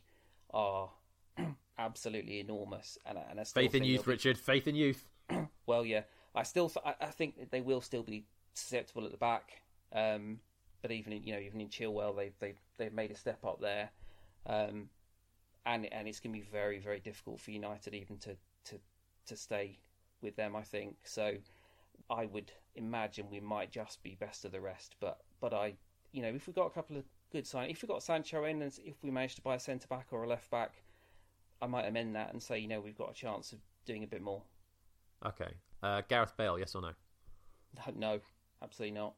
[0.53, 0.89] are
[1.77, 2.97] absolutely enormous.
[3.05, 4.37] And, and I faith in youth, Richard.
[4.37, 5.07] Faith in youth.
[5.65, 6.01] well, yeah,
[6.35, 9.61] I still I, I, think they will still be susceptible at the back.
[9.91, 10.39] Um,
[10.81, 13.61] but even in, you know even in Chilwell, they've they've they've made a step up
[13.61, 13.89] there.
[14.45, 14.89] Um,
[15.65, 18.35] and and it's going to be very very difficult for United even to
[18.65, 18.79] to
[19.25, 19.79] to stay
[20.21, 20.55] with them.
[20.55, 21.35] I think so.
[22.09, 24.95] I would imagine we might just be best of the rest.
[24.99, 25.73] But but I,
[26.11, 28.61] you know, if we got a couple of good signs, if we got Sancho in,
[28.61, 30.71] and if we managed to buy a centre back or a left back,
[31.61, 34.07] I might amend that and say, you know, we've got a chance of doing a
[34.07, 34.41] bit more.
[35.25, 36.91] Okay, uh, Gareth Bale, yes or no?
[37.95, 38.19] No,
[38.61, 39.13] absolutely not.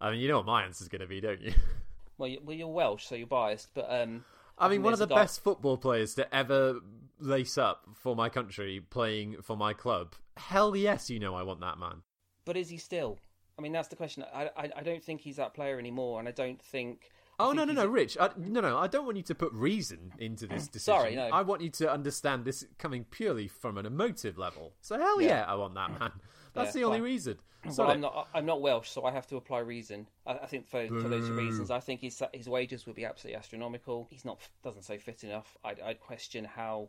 [0.00, 1.52] I mean, you know what my answer is going to be, don't you?
[2.18, 4.24] well, you, well, you're Welsh, so you're biased, but um,
[4.58, 5.16] I mean, one of the guy...
[5.16, 6.80] best football players to ever
[7.18, 10.14] lace up for my country, playing for my club.
[10.36, 12.02] Hell yes, you know I want that man.
[12.44, 13.18] But is he still?
[13.58, 14.24] I mean, that's the question.
[14.34, 17.10] I, I, I don't think he's that player anymore, and I don't think.
[17.38, 18.16] oh no no no, Rich!
[18.18, 21.00] I, no no, I don't want you to put reason into this decision.
[21.00, 21.28] Sorry, no.
[21.28, 24.72] I want you to understand this coming purely from an emotive level.
[24.80, 26.12] So hell yeah, yeah I want that man.
[26.54, 27.36] That's yeah, the only reason.
[27.68, 27.86] Sorry.
[27.86, 28.28] Well, I'm not.
[28.32, 30.08] I'm not Welsh, so I have to apply reason.
[30.26, 33.38] I, I think for, for those reasons, I think his his wages would be absolutely
[33.38, 34.08] astronomical.
[34.10, 35.58] He's not doesn't say fit enough.
[35.62, 36.88] I'd, I'd question how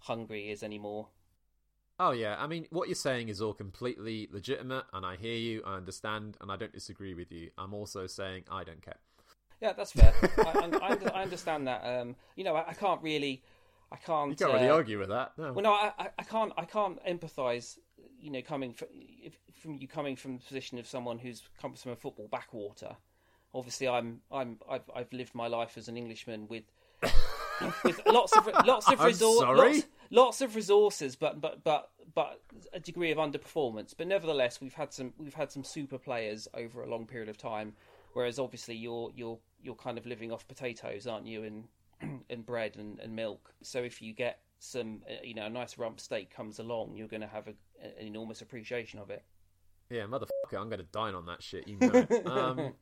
[0.00, 1.08] hungry he is anymore.
[1.98, 5.62] Oh yeah, I mean, what you're saying is all completely legitimate, and I hear you,
[5.64, 7.50] I understand, and I don't disagree with you.
[7.56, 8.98] I'm also saying I don't care.
[9.62, 10.12] Yeah, that's fair.
[10.38, 11.82] I, I, I, understand that.
[11.82, 13.42] Um, you know, I, I, can't really.
[13.90, 14.30] I can't.
[14.30, 15.32] You can't really uh, argue with that.
[15.38, 15.52] No.
[15.52, 16.52] Well, no, I, I, can't.
[16.58, 17.78] I can't empathise.
[18.20, 21.82] You know, coming from, if, from you coming from the position of someone who's comes
[21.82, 22.96] from a football backwater.
[23.54, 24.20] Obviously, I'm.
[24.30, 24.58] I'm.
[24.70, 26.64] I've, I've lived my life as an Englishman with
[27.84, 29.72] with lots of lots of I'm resor- sorry?
[29.72, 32.40] lots, lots of resources, but but but but
[32.72, 33.94] a degree of underperformance.
[33.96, 37.36] But nevertheless, we've had some we've had some super players over a long period of
[37.36, 37.74] time.
[38.12, 41.64] Whereas obviously you're you're you're kind of living off potatoes, aren't you, and
[42.30, 43.52] and bread and, and milk.
[43.62, 47.08] So if you get some uh, you know a nice rump steak comes along, you're
[47.08, 49.22] going to have a, an enormous appreciation of it.
[49.90, 51.68] Yeah, motherfucker, I'm going to dine on that shit.
[51.68, 52.26] You know it.
[52.26, 52.74] um,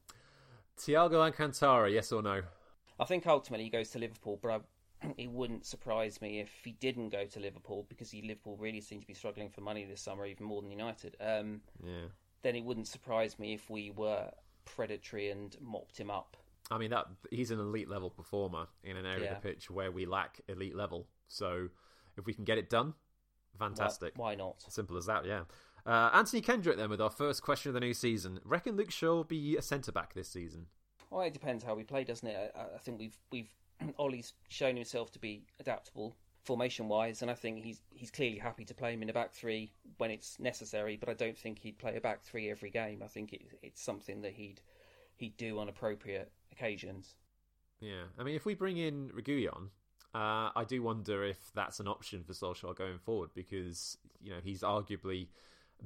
[0.79, 2.43] Thiago Alcantara, yes or no?
[2.99, 4.59] I think ultimately he goes to Liverpool, but I,
[5.19, 9.01] it wouldn't surprise me if he didn't go to Liverpool because he, Liverpool really seem
[9.01, 11.17] to be struggling for money this summer, even more than United.
[11.21, 12.07] Um, Yeah.
[12.43, 14.31] then it wouldn't surprise me if we were
[14.65, 16.37] predatory and mopped him up.
[16.71, 19.37] I mean that he's an elite level performer in an area Yeah.
[19.37, 21.07] of the pitch where we lack elite level.
[21.29, 21.69] So
[22.17, 22.95] if we can get it done,
[23.59, 24.15] fantastic.
[24.17, 24.63] Why, why not?
[24.69, 25.45] Simple as that, yeah.
[25.87, 28.41] Uh, Anthony Kendrick then with our first question of the new season.
[28.45, 30.67] Reckon Luke Shaw will be a centre back this season?
[31.11, 32.53] Well, it depends how we play, doesn't it?
[32.57, 33.51] I, I think we've we've
[33.99, 38.65] Ole's shown himself to be adaptable formation wise, and I think he's he's clearly happy
[38.67, 40.97] to play him in a back three when it's necessary.
[40.97, 43.03] But I don't think he'd play a back three every game.
[43.03, 44.61] I think it, it's something that he'd
[45.17, 47.17] he'd do on appropriate occasions.
[47.81, 49.69] Yeah, I mean, if we bring in Reguilon,
[50.15, 54.39] uh, I do wonder if that's an option for Solskjaer going forward because you know
[54.43, 55.29] he's arguably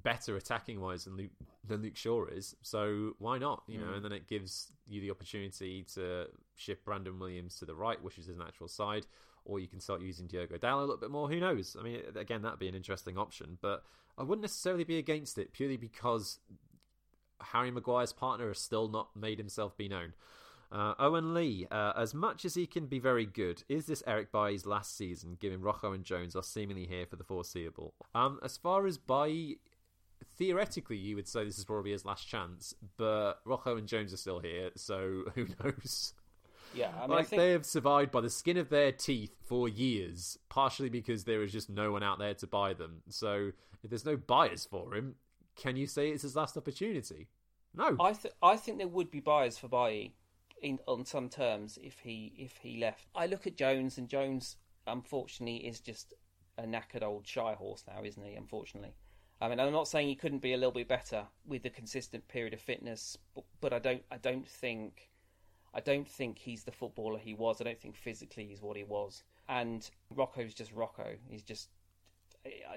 [0.03, 1.31] better attacking wise than Luke,
[1.67, 2.55] than Luke Shaw is.
[2.63, 3.63] So why not?
[3.67, 3.97] You know, Mm.
[3.97, 8.19] and then it gives you the opportunity to shift Brandon Williams to the right, which
[8.19, 9.07] is his natural side,
[9.45, 11.29] or you can start using Diogo Dalot a little bit more.
[11.29, 11.77] Who knows?
[11.79, 13.85] I mean, again, that'd be an interesting option, but
[14.17, 16.41] I wouldn't necessarily be against it purely because
[17.41, 20.15] Harry Maguire's partner has still not made himself be known.
[20.71, 24.31] Uh, Owen Lee, uh, as much as he can be very good, is this Eric
[24.31, 27.95] Bailly's last season, given Rojo and Jones are seemingly here for the foreseeable?
[28.15, 29.61] Um, as far as Bailly,
[30.39, 34.17] theoretically, you would say this is probably his last chance, but Rojo and Jones are
[34.17, 36.15] still here, so who knows?
[36.75, 39.35] Yeah, I mean, like I think they have survived by the skin of their teeth
[39.47, 43.03] for years, partially because there is just no one out there to buy them.
[43.09, 45.17] So if there's no buyers for him,
[45.57, 47.29] can you say it's his last opportunity?
[47.75, 47.97] No.
[48.01, 50.15] I th- I think there would be buyers for Bailly
[50.63, 53.07] in on some terms if he if he left.
[53.15, 56.15] I look at Jones and Jones unfortunately is just
[56.59, 58.35] a knackered old shy horse now, isn't he?
[58.35, 58.95] Unfortunately.
[59.41, 62.27] I mean, I'm not saying he couldn't be a little bit better with a consistent
[62.29, 65.11] period of fitness, but, but I don't I don't think
[65.73, 67.61] I don't think he's the footballer he was.
[67.61, 69.23] I don't think physically he's what he was.
[69.49, 71.15] And Rojo's just Rocco.
[71.29, 71.69] He's just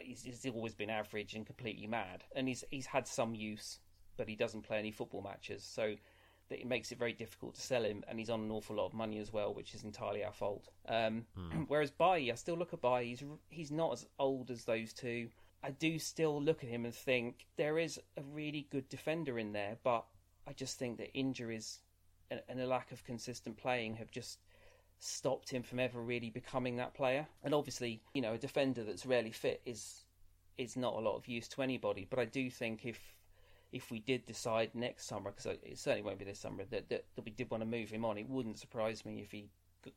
[0.01, 2.23] he's, he's always been average and completely mad.
[2.35, 3.79] And he's he's had some use,
[4.17, 5.95] but he doesn't play any football matches, so
[6.49, 8.03] that it makes it very difficult to sell him.
[8.07, 10.67] And he's on an awful lot of money as well, which is entirely our fault.
[10.87, 11.25] Um,
[11.67, 13.07] Whereas Bailly, I still look at Bailly.
[13.09, 15.29] He's he's not as old as those two.
[15.63, 19.53] I do still look at him and think there is a really good defender in
[19.53, 20.05] there, but
[20.47, 21.79] I just think that injuries
[22.31, 24.39] and, and a lack of consistent playing have just
[24.97, 27.27] stopped him from ever really becoming that player.
[27.43, 30.05] And obviously, you know, a defender that's rarely fit is
[30.57, 32.05] is not a lot of use to anybody.
[32.09, 32.99] But I do think if
[33.71, 37.05] if we did decide next summer, because it certainly won't be this summer, that, that
[37.15, 39.49] that we did want to move him on, it wouldn't surprise me if he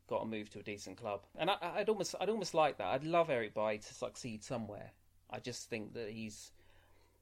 [0.09, 1.23] got a move to a decent club.
[1.37, 2.89] And I, I'd almost I'd almost like that.
[2.89, 4.93] I'd love Eric Bailly to succeed somewhere.
[5.35, 6.53] I just think that he's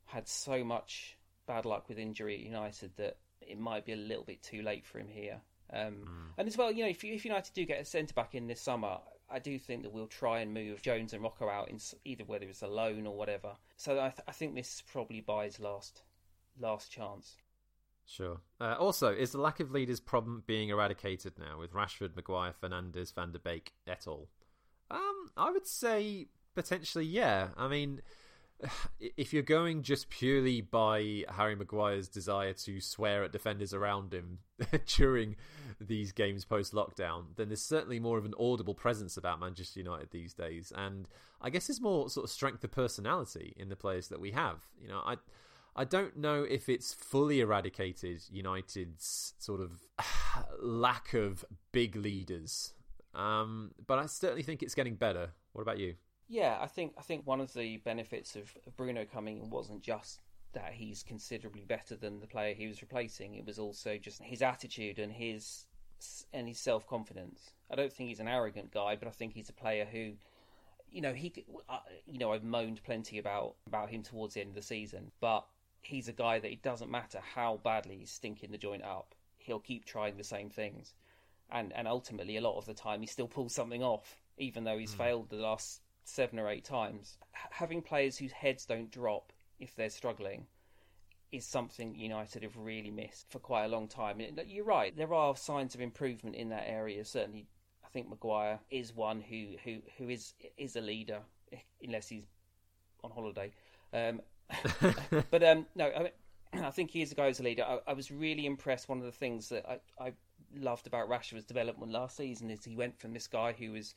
[0.05, 4.25] had so much bad luck with injury at United that it might be a little
[4.25, 5.41] bit too late for him here.
[5.73, 8.47] Um, And as well, you know, if, if United do get a centre back in
[8.47, 8.99] this summer,
[9.31, 12.45] I do think that we'll try and move Jones and Rojo out in either whether
[12.45, 13.53] it's a loan or whatever.
[13.77, 16.03] So I, th- I think this is probably Bailly's last
[16.61, 17.37] last chance.
[18.05, 18.41] Sure.
[18.61, 23.15] Uh, also, is the lack of leaders problem being eradicated now with Rashford, Maguire, Fernandes,
[23.15, 24.29] Van der Beek, et al?
[24.91, 27.48] Um, I would say potentially, yeah.
[27.57, 28.03] I mean,
[29.00, 34.38] if you're going just purely by Harry Maguire's desire to swear at defenders around him
[34.86, 35.36] during
[35.80, 40.11] these games post lockdown, then there's certainly more of an audible presence about Manchester United
[40.11, 40.72] these days.
[40.76, 41.09] And
[41.40, 44.61] I guess it's more sort of strength of personality in the players that we have.
[44.80, 45.16] You know, I.
[45.74, 49.80] I don't know if it's fully eradicated United's sort of
[50.61, 52.74] lack of big leaders,
[53.14, 55.30] um, but I certainly think it's getting better.
[55.55, 55.94] What about you?
[56.29, 59.83] Yeah, I think I think one of the benefits of of Bruno coming in wasn't
[59.83, 60.20] just
[60.53, 63.35] that he's considerably better than the player he was replacing.
[63.35, 65.66] It was also just his attitude and his
[66.33, 67.53] and his self confidence.
[67.70, 70.12] I don't think he's an arrogant guy, but I think he's a player who,
[70.91, 71.33] you know, he,
[72.07, 75.47] you know, I've moaned plenty about about him towards the end of the season, but
[75.81, 79.59] he's a guy that it doesn't matter how badly he's stinking the joint up, he'll
[79.59, 80.95] keep trying the same things,
[81.51, 84.18] and and ultimately a lot of the time he still pulls something off.
[84.39, 84.99] even though he's mm.
[84.99, 87.18] failed the last seven or eight times.
[87.34, 90.46] H- having players whose heads don't drop if they're struggling
[91.30, 94.20] is something United have really missed for quite a long time.
[94.46, 97.05] You're right, there are signs of improvement in that area.
[97.05, 97.46] Certainly,
[97.84, 101.20] I think Maguire is one who, who, who is is a leader,
[101.82, 102.26] unless he's
[103.03, 103.53] on holiday.
[103.92, 104.20] Um,
[105.30, 106.12] but um, no, I, mean,
[106.64, 107.64] I, think he is a guy who's a leader.
[107.64, 108.88] I, I, was really impressed.
[108.88, 110.12] One of the things that I, I
[110.55, 113.94] loved about Rashford's development last season is he went from this guy who was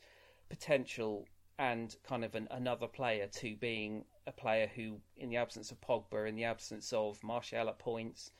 [0.48, 1.26] potential
[1.58, 5.80] and kind of an, another player to being a player who, in the absence of
[5.80, 8.30] Pogba, in the absence of Martial at points,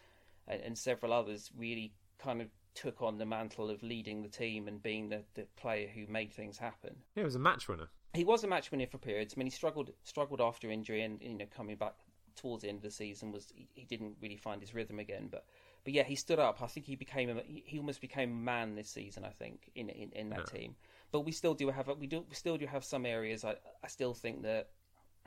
[0.46, 4.68] and, and, several others, really kind of took on the mantle of leading the team
[4.68, 6.94] and being the, the player who made things happen.
[7.14, 7.88] Yeah, he was a match winner.
[8.12, 9.34] He was a match winner for periods.
[9.34, 11.94] I mean, he struggled struggled after injury, and you know, coming back
[12.36, 15.28] towards the end of the season was he, he didn't really find his rhythm again.
[15.30, 15.44] But
[15.84, 16.62] but yeah, he stood up.
[16.62, 19.24] I think he became a, he almost became a man this season.
[19.24, 20.58] I think in in, in that yeah.
[20.58, 20.76] team.
[21.16, 23.42] But we still do have we do we still do have some areas.
[23.42, 24.68] I I still think that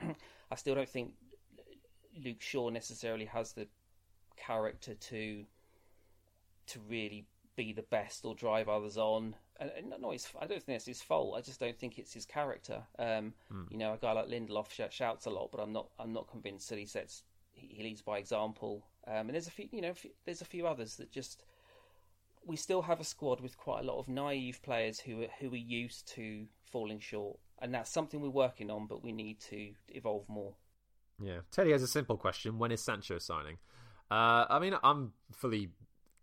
[0.00, 1.14] I still don't think
[2.24, 3.66] Luke Shaw necessarily has the
[4.36, 5.44] character to
[6.68, 7.26] to really
[7.56, 9.34] be the best or drive others on.
[9.58, 11.34] And, and no, I don't think it's his fault.
[11.36, 12.84] I just don't think it's his character.
[12.96, 13.68] Um, mm.
[13.72, 15.88] You know, a guy like Lindelof sh- shouts a lot, but I'm not.
[15.98, 17.24] I'm not convinced that he sets.
[17.50, 18.86] He, he leads by example.
[19.08, 19.68] Um, and there's a few.
[19.72, 21.42] You know, there's a few others that just
[22.44, 25.52] we still have a squad with quite a lot of naive players who are, who
[25.52, 28.86] are used to falling short, and that's something we're working on.
[28.86, 30.54] But we need to evolve more.
[31.22, 33.58] Yeah, Teddy has a simple question: When is Sancho signing?
[34.10, 35.70] Uh, I mean, I'm fully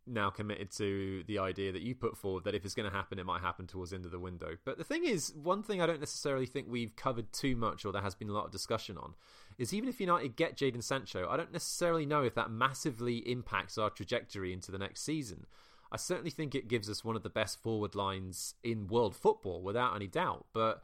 [0.07, 3.19] now committed to the idea that you put forward that if it's going to happen,
[3.19, 4.57] it might happen towards the end of the window.
[4.65, 7.91] But the thing is, one thing I don't necessarily think we've covered too much, or
[7.91, 9.13] there has been a lot of discussion on,
[9.57, 13.77] is even if United get Jadon Sancho, I don't necessarily know if that massively impacts
[13.77, 15.45] our trajectory into the next season.
[15.91, 19.61] I certainly think it gives us one of the best forward lines in world football,
[19.61, 20.45] without any doubt.
[20.53, 20.83] But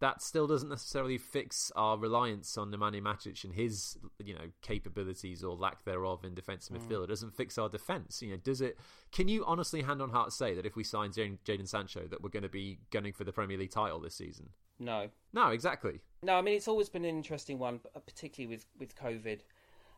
[0.00, 5.42] that still doesn't necessarily fix our reliance on Nemanja Matic and his, you know, capabilities
[5.42, 6.80] or lack thereof in defensive mm.
[6.80, 7.04] midfield.
[7.04, 8.22] It doesn't fix our defense.
[8.22, 8.78] You know, does it?
[9.10, 12.28] Can you honestly, hand on heart, say that if we sign Jadon Sancho, that we're
[12.28, 14.50] going to be gunning for the Premier League title this season?
[14.78, 15.08] No.
[15.32, 16.00] No, exactly.
[16.22, 19.40] No, I mean it's always been an interesting one, particularly with with COVID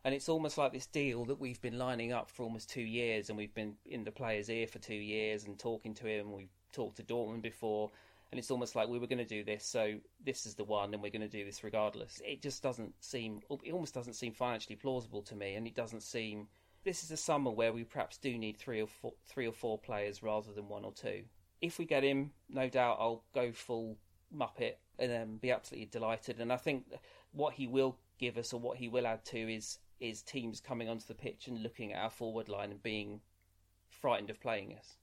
[0.03, 3.29] and it's almost like this deal that we've been lining up for almost two years,
[3.29, 6.31] and we've been in the player's ear for two years and talking to him.
[6.33, 7.91] We've talked to Dortmund before,
[8.31, 9.95] and it's almost like we were going to do this, so
[10.25, 12.21] this is the one, and we're going to do this regardless.
[12.25, 16.03] It just doesn't seem, it almost doesn't seem financially plausible to me, and it doesn't
[16.03, 16.47] seem.
[16.83, 19.77] This is a summer where we perhaps do need three or four, three or four
[19.77, 21.23] players rather than one or two.
[21.61, 23.97] If we get him, no doubt I'll go full
[24.35, 26.39] Muppet and then be absolutely delighted.
[26.39, 26.85] And I think
[27.33, 30.89] what he will give us, or what he will add to, is is teams coming
[30.89, 33.21] onto the pitch and looking at our forward line and being
[33.89, 34.97] frightened of playing us.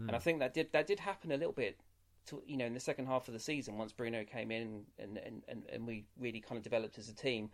[0.00, 0.08] Mm.
[0.08, 0.22] And I hmm.
[0.22, 1.80] think that did that did happen a little bit
[2.26, 5.18] to, you know, in the second half of the season once Bruno came in and,
[5.18, 7.50] and, and, and we really kind of developed as a team.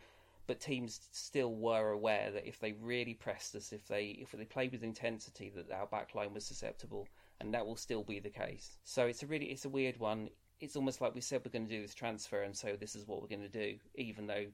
[0.46, 4.44] But teams still were aware that if they really pressed us, if they if they
[4.44, 7.06] played with intensity, that our back line was susceptible,
[7.40, 8.78] and that will still be the case.
[8.82, 10.30] So it's a really it's a weird one.
[10.58, 13.06] It's almost like we said we're going to do this transfer, and so this is
[13.06, 14.46] what we're going to do, even though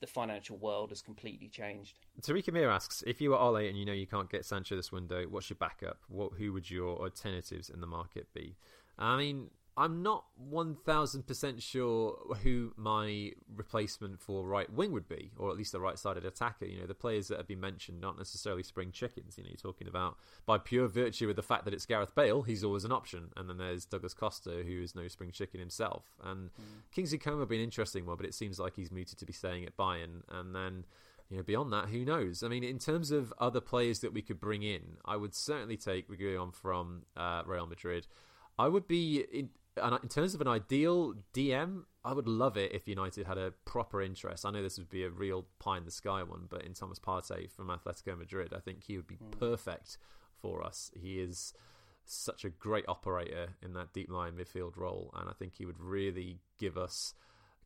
[0.00, 1.98] the financial world has completely changed.
[2.20, 4.92] Tariq Amir asks, if you were Ole and you know you can't get Sancho this
[4.92, 5.98] window, what's your backup?
[6.08, 8.56] What who would your alternatives in the market be?
[8.98, 15.50] I mean, I'm not 1000% sure who my replacement for right wing would be, or
[15.50, 16.66] at least the right sided attacker.
[16.66, 19.38] You know, the players that have been mentioned, not necessarily spring chickens.
[19.38, 22.42] You know, you're talking about by pure virtue of the fact that it's Gareth Bale,
[22.42, 23.30] he's always an option.
[23.34, 26.04] And then there's Douglas Costa, who is no spring chicken himself.
[26.22, 26.92] And mm.
[26.94, 29.32] Kingsley Coman would be an interesting one, but it seems like he's mooted to be
[29.32, 30.22] staying at Bayern.
[30.28, 30.84] And then.
[31.30, 32.42] You know, beyond that, who knows?
[32.42, 35.78] I mean, in terms of other players that we could bring in, I would certainly
[35.78, 38.06] take Reguilon from uh, Real Madrid.
[38.58, 42.88] I would be in, in terms of an ideal DM, I would love it if
[42.88, 44.44] United had a proper interest.
[44.44, 46.98] I know this would be a real pie in the sky one, but in Thomas
[46.98, 49.38] Partey from Atletico Madrid, I think he would be mm.
[49.38, 49.98] perfect
[50.40, 50.90] for us.
[50.94, 51.54] He is
[52.04, 55.80] such a great operator in that deep line midfield role, and I think he would
[55.80, 57.14] really give us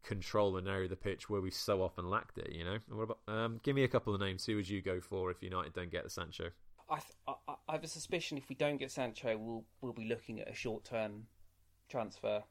[0.03, 2.53] control and area of the pitch where we so often lacked it.
[2.53, 3.19] You know, what about?
[3.27, 4.47] Um, give me a couple of names.
[4.47, 6.51] Who would you go for if United don't get the Sancho?
[6.89, 7.35] I, I,
[7.69, 10.55] I have a suspicion if we don't get Sancho, we'll we'll be looking at a
[10.55, 11.27] short term
[11.89, 12.43] transfer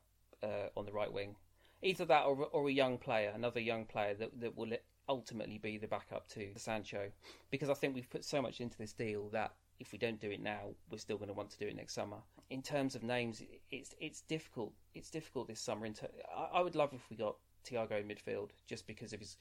[0.44, 1.36] uh, on the right wing.
[1.82, 4.72] Either that or, or a young player, another young player that, that will
[5.08, 7.12] ultimately be the backup to Sancho.
[7.52, 10.32] Because I think we've put so much into this deal that if we don't do
[10.32, 12.18] it now, we're still going to want to do it next summer.
[12.50, 14.74] In terms of names, it's it's difficult.
[14.94, 15.88] It's difficult this summer.
[15.90, 17.36] Ter- I, I, would love if we got
[17.68, 19.38] Thiago in midfield, just because of his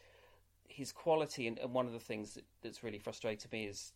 [0.66, 1.46] his quality.
[1.46, 3.92] And, and one of the things that, that's really frustrated me is,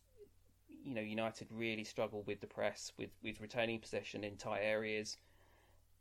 [0.83, 5.17] you know, United really struggle with the press, with with retaining possession in tight areas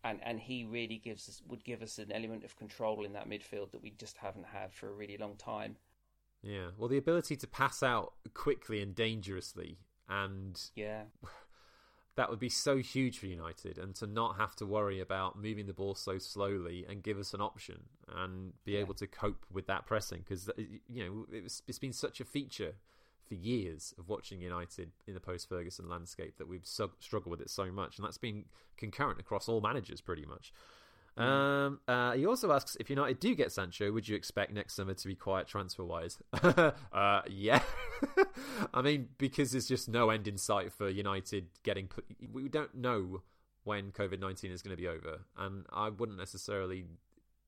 [0.05, 3.29] and and he really gives us would give us an element of control in that
[3.29, 5.77] midfield that we just haven't had for a really long time.
[6.43, 9.79] Yeah, well, the ability to pass out quickly and dangerously,
[10.09, 11.03] and yeah,
[12.17, 15.67] that would be so huge for United, and to not have to worry about moving
[15.67, 18.81] the ball so slowly and give us an option and be yeah.
[18.81, 20.53] able to cope with that pressing because uh,
[20.89, 22.75] you know it was, it's been such a feature
[23.29, 27.41] for years of watching United in the post Ferguson landscape that we've su- struggled with
[27.41, 30.53] it so much, and that's been concurrent across all managers pretty much.
[31.19, 31.23] Mm.
[31.23, 34.95] Um, uh, he also asks if United do get Sancho, would you expect next summer
[34.95, 36.19] to be quiet transfer wise?
[36.33, 37.61] uh, yeah,
[38.75, 41.89] I mean because there's just no end in sight for United getting.
[42.33, 43.23] We don't know
[43.65, 46.85] when COVID nineteen is going to be over, and I wouldn't necessarily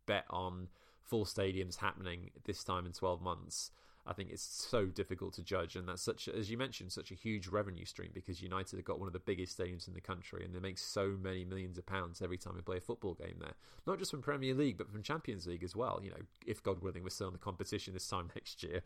[0.07, 0.69] bet on
[1.03, 3.71] full stadiums happening this time in twelve months.
[4.07, 7.15] I think it's so difficult to judge, and that's such, as you mentioned, such a
[7.15, 10.45] huge revenue stream because United have got one of the biggest stadiums in the country,
[10.45, 13.37] and they make so many millions of pounds every time we play a football game
[13.41, 13.53] there.
[13.87, 16.01] Not just from Premier League, but from Champions League as well.
[16.03, 18.81] You know, if God willing, we're still in the competition this time next year.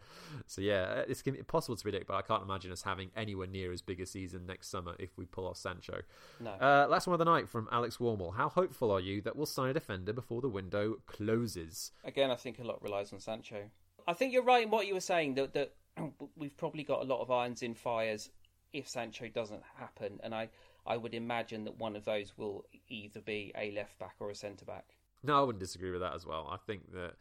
[0.47, 3.83] So yeah, it's impossible to predict, but I can't imagine us having anywhere near as
[3.83, 6.03] big a season next summer if we pull off Sancho.
[6.41, 6.51] No.
[6.51, 8.37] Uh, last one of the night from Alex Warmall.
[8.37, 11.93] How hopeful are you that we'll sign a defender before the window closes?
[12.05, 13.71] Again, I think a lot relies on Sancho.
[14.07, 15.73] I think you're right in what you were saying that that
[16.37, 18.31] we've probably got a lot of irons in fires
[18.73, 20.49] if Sancho doesn't happen, and I
[20.87, 24.35] I would imagine that one of those will either be a left back or a
[24.35, 24.97] centre back.
[25.23, 26.49] No, I wouldn't disagree with that as well.
[26.53, 27.15] I think that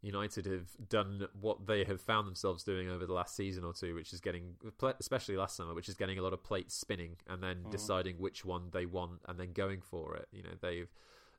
[0.00, 3.94] United have done what they have found themselves doing over the last season or two,
[3.94, 4.54] which is getting,
[4.98, 7.70] especially last summer, which is getting a lot of plates spinning and then mm.
[7.70, 10.28] deciding which one they want and then going for it.
[10.32, 10.88] You know, they've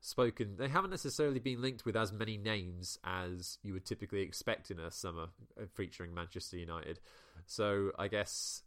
[0.06, 0.56] spoken.
[0.56, 4.78] They haven't necessarily been linked with as many names as you would typically expect in
[4.78, 5.26] a summer
[5.60, 7.00] uh, featuring Manchester United.
[7.46, 8.62] So I guess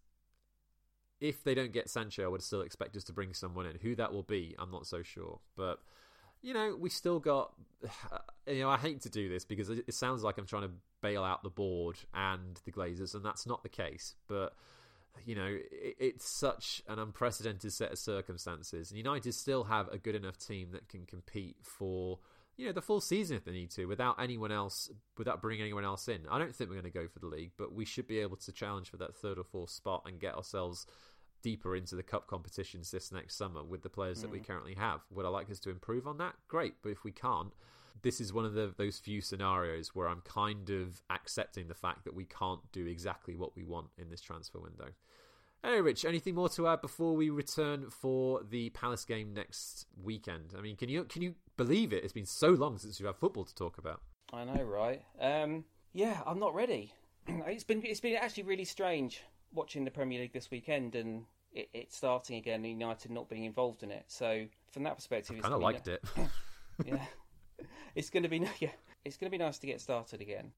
[1.19, 3.77] if they don't get Sancho, I would still expect us to bring someone in.
[3.81, 5.39] Who that will be, I'm not so sure.
[5.55, 5.79] But
[6.41, 7.53] you know, we still got.
[8.47, 10.71] You know, I hate to do this because it sounds like I'm trying to
[11.03, 14.15] bail out the board and the Glazers, and that's not the case.
[14.27, 14.55] But
[15.26, 18.91] you know, it, it's such an unprecedented set of circumstances.
[18.91, 22.20] And United still have a good enough team that can compete for
[22.57, 25.86] you know the full season if they need to without anyone else without bringing anyone
[25.86, 26.22] else in.
[26.30, 28.36] I don't think we're going to go for the league, but we should be able
[28.38, 30.86] to challenge for that third or fourth spot and get ourselves
[31.41, 34.22] deeper into the cup competitions this next summer with the players mm.
[34.24, 34.47] that we mm.
[34.47, 34.99] currently have.
[35.12, 36.36] Would I like us to improve on that?
[36.49, 37.53] Great, but if we can't,
[38.01, 42.03] this is one of the, those few scenarios where I'm kind of accepting the fact
[42.05, 44.89] that we can't do exactly what we want in this transfer window.
[45.63, 50.53] Hey, Rich, anything more to add before we return for the Palace game next weekend?
[50.57, 52.03] I mean, can you can you believe it?
[52.03, 54.01] It's been so long since you have football to talk about.
[54.31, 55.01] I know, right?
[55.19, 56.93] Um, yeah, I'm not ready.
[57.27, 59.21] it's been it's been actually really strange
[59.53, 63.43] watching the Premier League this weekend and it, it starting again, and United not being
[63.43, 64.05] involved in it.
[64.07, 66.03] So from that perspective, I kind of liked it.
[66.85, 67.03] yeah,
[67.95, 68.69] it's going to be yeah,
[69.05, 70.51] it's going to be nice to get started again.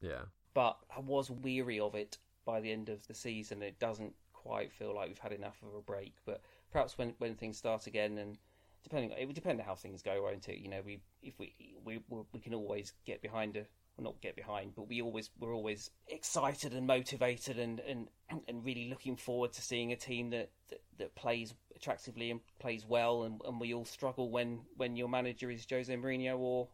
[0.00, 0.22] Yeah,
[0.54, 3.62] but I was weary of it by the end of the season.
[3.62, 6.14] It doesn't quite feel like we've had enough of a break.
[6.24, 6.40] But
[6.72, 8.38] perhaps when when things start again, and
[8.82, 10.58] depending, it would depend on how things go, won't it?
[10.58, 11.54] You know, we if we
[11.84, 12.00] we
[12.32, 13.66] we can always get behind a
[13.96, 18.08] well, not get behind, but we always we're always excited and motivated and and
[18.48, 22.84] and really looking forward to seeing a team that that, that plays attractively and plays
[22.86, 26.68] well, and, and we all struggle when when your manager is Jose Mourinho or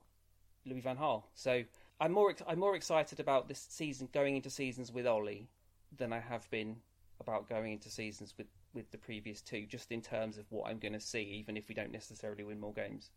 [0.67, 1.25] Louis Van Gaal.
[1.35, 1.63] So
[2.01, 5.49] I'm more I'm more excited about this season going into seasons with Ole
[5.97, 6.77] than I have been
[7.21, 10.79] about going into seasons with, with the previous two, just in terms of what I'm
[10.79, 13.11] going to see, even if we don't necessarily win more games.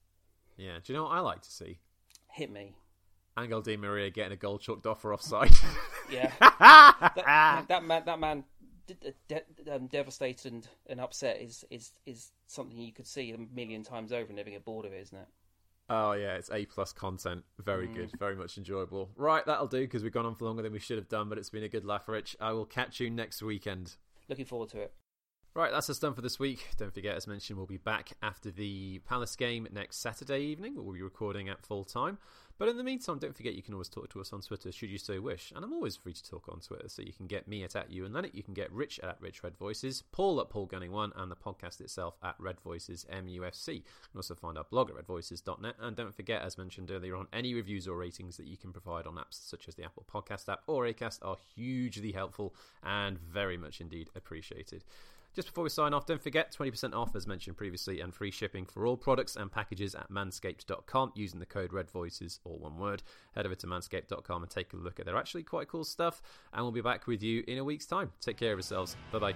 [0.56, 0.78] Yeah.
[0.84, 1.80] Do you know what I like to see?
[2.32, 2.76] Hit me.
[3.38, 5.52] Angel Di Maria getting a goal chucked off for offside.
[6.12, 6.32] yeah.
[6.40, 8.44] that, that, man, that man,
[9.28, 13.84] de- um, devastated and, and upset is, is is something you could see a million
[13.84, 15.28] times over and never get bored of it, isn't it?
[15.90, 17.44] Oh yeah, it's A plus content.
[17.60, 17.96] Very mm.
[17.96, 19.10] good, very much enjoyable.
[19.16, 21.38] Right, that'll do because we've gone on for longer than we should have done, but
[21.38, 22.36] it's been a good laugh, Rich.
[22.40, 23.96] I will catch you next weekend.
[24.28, 24.94] Looking forward to it.
[25.58, 26.68] Right, that's us done for this week.
[26.78, 30.76] Don't forget, as mentioned, we'll be back after the Palace game next Saturday evening.
[30.76, 32.20] We'll be recording at full time.
[32.60, 34.92] But in the meantime, don't forget you can always talk to us on Twitter should
[34.92, 35.52] you so wish.
[35.56, 37.90] And I'm always free to talk on Twitter, so you can get me at, at
[37.90, 38.36] you and Leonard.
[38.36, 41.36] You can get Rich at Rich Red Voices, Paul at Paul Gunning One, and the
[41.36, 43.78] podcast itself at Red Voices MUFC.
[43.78, 43.82] You
[44.12, 45.74] can also find our blog at redvoices.net.
[45.80, 49.08] And don't forget, as mentioned earlier on, any reviews or ratings that you can provide
[49.08, 52.54] on apps such as the Apple Podcast app or Acast are hugely helpful
[52.84, 54.84] and very much indeed appreciated.
[55.38, 58.66] Just before we sign off, don't forget 20% off, as mentioned previously, and free shipping
[58.66, 63.04] for all products and packages at manscaped.com using the code REDVOICES, all one word.
[63.36, 66.24] Head over to manscaped.com and take a look at their actually quite cool stuff,
[66.54, 68.12] and we'll be back with you in a week's time.
[68.20, 68.98] Take care of yourselves.
[69.12, 69.36] Bye bye.